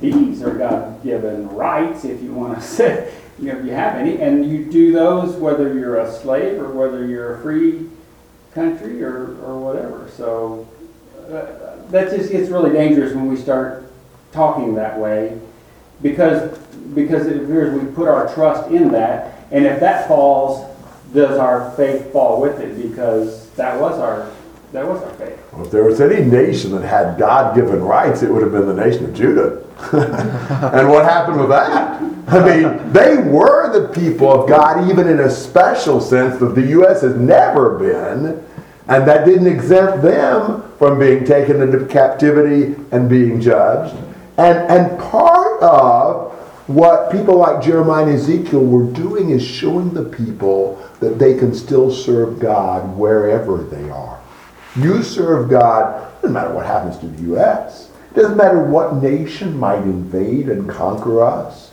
these 0.00 0.42
are 0.42 0.52
God-given 0.52 1.48
rights, 1.50 2.04
if 2.04 2.20
you 2.20 2.34
want 2.34 2.56
to 2.56 2.60
say, 2.66 3.14
you 3.38 3.52
know, 3.52 3.58
if 3.58 3.64
you 3.64 3.72
have 3.72 3.96
any, 3.96 4.20
and 4.20 4.50
you 4.50 4.64
do 4.64 4.92
those 4.92 5.34
whether 5.36 5.74
you're 5.74 5.98
a 5.98 6.12
slave 6.12 6.60
or 6.60 6.70
whether 6.70 7.06
you're 7.06 7.36
a 7.36 7.42
free 7.42 7.88
country 8.52 9.02
or, 9.02 9.36
or 9.42 9.58
whatever. 9.58 10.08
So 10.16 10.68
uh, 11.26 11.90
that 11.90 12.10
just 12.10 12.30
gets 12.30 12.48
really 12.50 12.72
dangerous 12.72 13.12
when 13.14 13.28
we 13.28 13.36
start 13.36 13.90
talking 14.32 14.74
that 14.76 14.98
way, 14.98 15.38
because 16.02 16.56
because 16.94 17.26
it 17.26 17.42
appears 17.42 17.80
we 17.80 17.90
put 17.92 18.08
our 18.08 18.32
trust 18.34 18.70
in 18.70 18.92
that, 18.92 19.46
and 19.50 19.64
if 19.64 19.80
that 19.80 20.06
falls, 20.06 20.70
does 21.12 21.38
our 21.38 21.72
faith 21.72 22.12
fall 22.12 22.40
with 22.40 22.60
it? 22.60 22.76
Because 22.80 23.50
that 23.50 23.80
was 23.80 23.98
our 23.98 24.30
was 24.82 25.00
faith. 25.18 25.38
Well, 25.52 25.64
if 25.64 25.70
there 25.70 25.84
was 25.84 26.00
any 26.00 26.24
nation 26.24 26.72
that 26.72 26.82
had 26.82 27.16
God-given 27.16 27.80
rights, 27.80 28.22
it 28.22 28.30
would 28.30 28.42
have 28.42 28.50
been 28.50 28.66
the 28.66 28.74
nation 28.74 29.04
of 29.04 29.14
Judah. 29.14 29.62
and 30.74 30.88
what 30.88 31.04
happened 31.04 31.38
with 31.38 31.50
that? 31.50 32.02
I 32.26 32.44
mean, 32.44 32.92
they 32.92 33.16
were 33.18 33.72
the 33.72 33.88
people 33.94 34.32
of 34.32 34.48
God, 34.48 34.90
even 34.90 35.06
in 35.06 35.20
a 35.20 35.30
special 35.30 36.00
sense 36.00 36.40
that 36.40 36.54
the 36.56 36.66
U.S. 36.68 37.02
has 37.02 37.14
never 37.14 37.78
been, 37.78 38.44
and 38.88 39.08
that 39.08 39.24
didn't 39.24 39.46
exempt 39.46 40.02
them 40.02 40.72
from 40.78 40.98
being 40.98 41.24
taken 41.24 41.62
into 41.62 41.86
captivity 41.86 42.74
and 42.90 43.08
being 43.08 43.40
judged. 43.40 43.94
And, 44.38 44.58
and 44.70 44.98
part 44.98 45.62
of 45.62 46.32
what 46.66 47.12
people 47.12 47.36
like 47.36 47.62
Jeremiah 47.62 48.06
and 48.06 48.14
Ezekiel 48.14 48.64
were 48.64 48.90
doing 48.90 49.30
is 49.30 49.44
showing 49.44 49.92
the 49.92 50.04
people 50.04 50.82
that 51.00 51.18
they 51.18 51.38
can 51.38 51.54
still 51.54 51.92
serve 51.92 52.40
God 52.40 52.96
wherever 52.96 53.58
they 53.58 53.90
are. 53.90 54.18
You 54.76 55.02
serve 55.02 55.48
God, 55.48 56.10
doesn't 56.20 56.32
matter 56.32 56.52
what 56.52 56.66
happens 56.66 56.98
to 56.98 57.06
the 57.06 57.22
U.S. 57.24 57.90
It 58.10 58.14
doesn't 58.14 58.36
matter 58.36 58.62
what 58.64 58.96
nation 58.96 59.56
might 59.56 59.82
invade 59.82 60.48
and 60.48 60.68
conquer 60.68 61.22
us, 61.22 61.70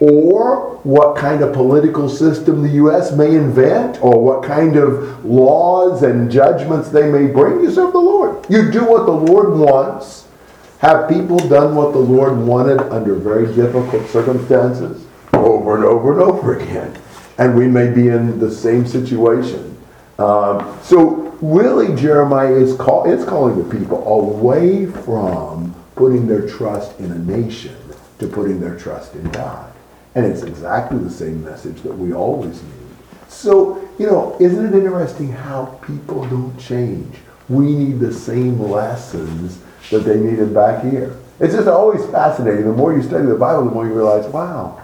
or 0.00 0.80
what 0.82 1.16
kind 1.16 1.42
of 1.42 1.52
political 1.52 2.08
system 2.08 2.62
the 2.62 2.70
U.S. 2.70 3.12
may 3.12 3.36
invent, 3.36 4.02
or 4.02 4.20
what 4.20 4.42
kind 4.42 4.76
of 4.76 5.24
laws 5.24 6.02
and 6.02 6.30
judgments 6.30 6.88
they 6.88 7.08
may 7.10 7.26
bring. 7.26 7.60
You 7.60 7.70
serve 7.70 7.92
the 7.92 7.98
Lord. 7.98 8.44
You 8.48 8.70
do 8.72 8.84
what 8.84 9.06
the 9.06 9.12
Lord 9.12 9.56
wants. 9.56 10.26
Have 10.78 11.08
people 11.08 11.38
done 11.38 11.76
what 11.76 11.92
the 11.92 11.98
Lord 11.98 12.36
wanted 12.38 12.80
under 12.92 13.14
very 13.14 13.54
difficult 13.54 14.08
circumstances 14.08 15.06
over 15.32 15.76
and 15.76 15.84
over 15.84 16.12
and 16.12 16.22
over 16.22 16.58
again? 16.58 16.98
And 17.38 17.56
we 17.56 17.68
may 17.68 17.88
be 17.92 18.08
in 18.08 18.40
the 18.40 18.50
same 18.50 18.84
situation. 18.84 19.78
Um, 20.18 20.78
so 20.82 21.31
really, 21.42 21.94
Jeremiah 22.00 22.54
is 22.54 22.74
call, 22.76 23.10
is 23.10 23.24
calling 23.24 23.58
the 23.58 23.78
people 23.78 24.06
away 24.06 24.86
from 24.86 25.74
putting 25.96 26.26
their 26.26 26.48
trust 26.48 26.98
in 26.98 27.10
a 27.12 27.18
nation 27.18 27.76
to 28.20 28.28
putting 28.28 28.60
their 28.60 28.78
trust 28.78 29.14
in 29.14 29.28
God. 29.30 29.72
And 30.14 30.24
it's 30.24 30.42
exactly 30.42 30.98
the 30.98 31.10
same 31.10 31.44
message 31.44 31.82
that 31.82 31.92
we 31.92 32.12
always 32.12 32.62
need. 32.62 32.72
So, 33.28 33.88
you 33.98 34.06
know, 34.06 34.36
isn't 34.40 34.66
it 34.66 34.74
interesting 34.74 35.32
how 35.32 35.78
people 35.86 36.24
don't 36.26 36.56
change? 36.58 37.16
We 37.48 37.74
need 37.74 37.98
the 37.98 38.12
same 38.12 38.60
lessons 38.60 39.58
that 39.90 40.00
they 40.00 40.18
needed 40.18 40.54
back 40.54 40.84
here. 40.84 41.16
It's 41.40 41.54
just 41.54 41.66
always 41.66 42.04
fascinating. 42.10 42.64
The 42.64 42.72
more 42.72 42.94
you 42.94 43.02
study 43.02 43.26
the 43.26 43.34
Bible, 43.34 43.64
the 43.64 43.70
more 43.70 43.86
you 43.86 43.94
realize, 43.94 44.26
wow, 44.26 44.81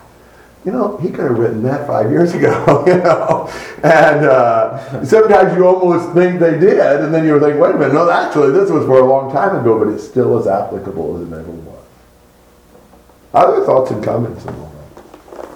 you 0.65 0.73
know, 0.73 0.97
he 0.99 1.11
could 1.11 1.25
have 1.25 1.39
written 1.39 1.63
that 1.63 1.87
five 1.87 2.11
years 2.11 2.35
ago, 2.35 2.85
you 2.87 2.97
know. 2.97 3.49
And 3.83 4.27
uh, 4.27 5.05
sometimes 5.05 5.57
you 5.57 5.67
almost 5.67 6.13
think 6.15 6.41
they 6.41 6.59
did, 6.59 6.81
and 7.01 7.15
then 7.15 7.25
you 7.25 7.39
think, 7.39 7.61
wait 7.61 7.75
a 7.75 7.79
minute, 7.79 7.95
no, 7.95 8.11
actually, 8.11 8.53
this 8.53 8.71
was 8.71 8.85
for 8.85 9.01
a 9.01 9.05
long 9.05 9.33
time 9.33 9.57
ago, 9.57 9.79
but 9.79 9.93
it's 9.93 10.07
still 10.07 10.39
as 10.39 10.47
applicable 10.47 11.17
as 11.17 11.29
it 11.29 11.33
ever 11.33 11.51
was. 11.51 11.87
Other 13.35 13.65
thoughts 13.65 13.91
and 13.93 14.03
comments 14.03 14.47
on 14.47 14.55
all 14.57 14.73
that? 14.73 15.49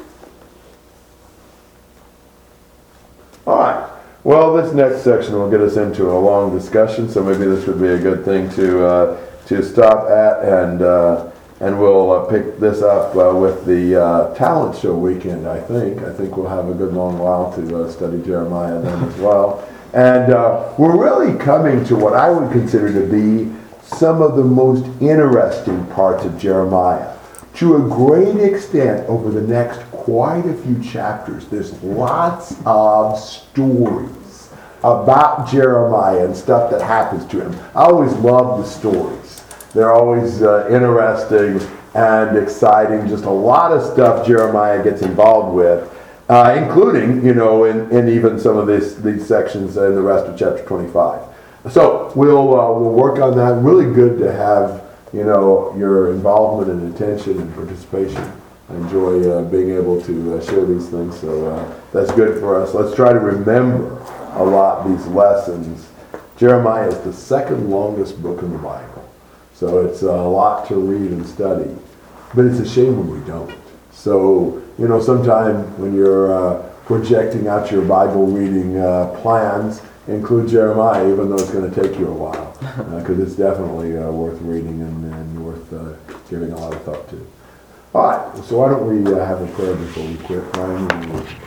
All 3.46 3.58
right. 3.58 3.88
Well, 4.24 4.54
this 4.54 4.72
next 4.72 5.02
section 5.02 5.34
will 5.34 5.50
get 5.50 5.60
us 5.60 5.76
into 5.76 6.08
a 6.08 6.18
long 6.18 6.56
discussion, 6.56 7.08
so 7.08 7.24
maybe 7.24 7.44
this 7.44 7.66
would 7.66 7.80
be 7.80 7.88
a 7.88 7.98
good 7.98 8.24
thing 8.24 8.48
to 8.50 8.86
uh, 8.86 9.26
to 9.46 9.64
stop 9.64 10.08
at, 10.08 10.44
and 10.44 10.80
uh, 10.80 11.31
and 11.62 11.78
we'll 11.78 12.10
uh, 12.10 12.24
pick 12.26 12.58
this 12.58 12.82
up 12.82 13.14
uh, 13.14 13.34
with 13.34 13.64
the 13.64 14.02
uh, 14.02 14.34
talent 14.34 14.76
show 14.76 14.94
weekend. 14.94 15.46
I 15.46 15.60
think. 15.60 16.02
I 16.02 16.12
think 16.12 16.36
we'll 16.36 16.48
have 16.48 16.68
a 16.68 16.74
good 16.74 16.92
long 16.92 17.18
while 17.18 17.52
to 17.54 17.84
uh, 17.84 17.90
study 17.90 18.20
Jeremiah 18.22 18.80
then 18.80 19.04
as 19.04 19.16
well, 19.18 19.66
and 19.94 20.32
uh, 20.32 20.74
we're 20.76 21.00
really 21.00 21.38
coming 21.38 21.84
to 21.84 21.96
what 21.96 22.14
I 22.14 22.30
would 22.30 22.50
consider 22.50 22.92
to 22.92 23.06
be 23.06 23.54
some 23.80 24.20
of 24.20 24.36
the 24.36 24.44
most 24.44 24.84
interesting 25.00 25.86
parts 25.86 26.24
of 26.24 26.38
Jeremiah. 26.38 27.16
To 27.56 27.76
a 27.76 27.80
great 27.80 28.36
extent, 28.36 29.08
over 29.08 29.30
the 29.30 29.42
next 29.42 29.78
quite 29.92 30.46
a 30.46 30.54
few 30.54 30.82
chapters, 30.82 31.46
there's 31.46 31.80
lots 31.82 32.56
of 32.66 33.20
stories 33.20 34.50
about 34.82 35.48
Jeremiah 35.48 36.24
and 36.24 36.36
stuff 36.36 36.70
that 36.72 36.82
happens 36.82 37.24
to 37.26 37.40
him. 37.40 37.54
I 37.74 37.84
always 37.84 38.12
love 38.14 38.58
the 38.58 38.66
stories. 38.66 39.31
They're 39.74 39.92
always 39.92 40.42
uh, 40.42 40.68
interesting 40.70 41.60
and 41.94 42.36
exciting. 42.36 43.08
Just 43.08 43.24
a 43.24 43.30
lot 43.30 43.72
of 43.72 43.82
stuff 43.92 44.26
Jeremiah 44.26 44.82
gets 44.82 45.02
involved 45.02 45.54
with, 45.54 45.90
uh, 46.28 46.54
including, 46.56 47.24
you 47.24 47.34
know, 47.34 47.64
in, 47.64 47.90
in 47.90 48.08
even 48.08 48.38
some 48.38 48.56
of 48.56 48.66
this, 48.66 48.94
these 48.96 49.26
sections 49.26 49.76
in 49.76 49.94
the 49.94 50.02
rest 50.02 50.26
of 50.26 50.38
chapter 50.38 50.64
25. 50.64 51.22
So 51.70 52.12
we'll, 52.16 52.58
uh, 52.58 52.72
we'll 52.72 52.92
work 52.92 53.20
on 53.20 53.36
that. 53.36 53.62
Really 53.62 53.92
good 53.94 54.18
to 54.18 54.32
have, 54.32 54.84
you 55.12 55.24
know, 55.24 55.74
your 55.76 56.12
involvement 56.12 56.70
and 56.70 56.94
attention 56.94 57.40
and 57.40 57.54
participation. 57.54 58.32
I 58.68 58.74
enjoy 58.76 59.30
uh, 59.30 59.42
being 59.42 59.70
able 59.70 60.00
to 60.02 60.36
uh, 60.36 60.44
share 60.44 60.64
these 60.64 60.88
things, 60.88 61.20
so 61.20 61.46
uh, 61.46 61.74
that's 61.92 62.10
good 62.12 62.40
for 62.40 62.60
us. 62.60 62.74
Let's 62.74 62.96
try 62.96 63.12
to 63.12 63.20
remember 63.20 63.98
a 64.34 64.42
lot 64.42 64.88
these 64.88 65.06
lessons. 65.08 65.88
Jeremiah 66.38 66.88
is 66.88 66.98
the 67.00 67.12
second 67.12 67.68
longest 67.68 68.22
book 68.22 68.42
in 68.42 68.50
the 68.50 68.58
Bible, 68.58 68.91
so 69.62 69.86
it's 69.86 70.02
a 70.02 70.12
lot 70.12 70.66
to 70.66 70.74
read 70.74 71.12
and 71.12 71.24
study. 71.24 71.70
But 72.34 72.46
it's 72.46 72.58
a 72.58 72.68
shame 72.68 72.98
when 72.98 73.20
we 73.20 73.24
don't. 73.24 73.54
So, 73.92 74.60
you 74.76 74.88
know, 74.88 75.00
sometime 75.00 75.78
when 75.78 75.94
you're 75.94 76.34
uh, 76.34 76.68
projecting 76.84 77.46
out 77.46 77.70
your 77.70 77.82
Bible 77.82 78.26
reading 78.26 78.76
uh, 78.78 79.16
plans, 79.22 79.80
include 80.08 80.48
Jeremiah, 80.48 81.08
even 81.08 81.28
though 81.28 81.36
it's 81.36 81.52
going 81.52 81.72
to 81.72 81.80
take 81.80 81.96
you 81.96 82.08
a 82.08 82.12
while, 82.12 82.56
because 82.98 83.20
it's 83.20 83.36
definitely 83.36 83.96
uh, 83.96 84.10
worth 84.10 84.40
reading 84.40 84.82
and, 84.82 85.14
and 85.14 85.46
worth 85.46 85.72
uh, 85.72 85.94
giving 86.28 86.50
a 86.50 86.56
lot 86.56 86.74
of 86.74 86.82
thought 86.82 87.08
to. 87.10 87.24
All 87.94 88.02
right, 88.02 88.44
so 88.44 88.58
why 88.58 88.68
don't 88.68 88.88
we 88.88 89.14
uh, 89.14 89.24
have 89.24 89.42
a 89.42 89.46
prayer 89.54 89.76
before 89.76 90.04
we 90.04 90.16
quit, 90.16 90.52
Brian? 90.54 90.88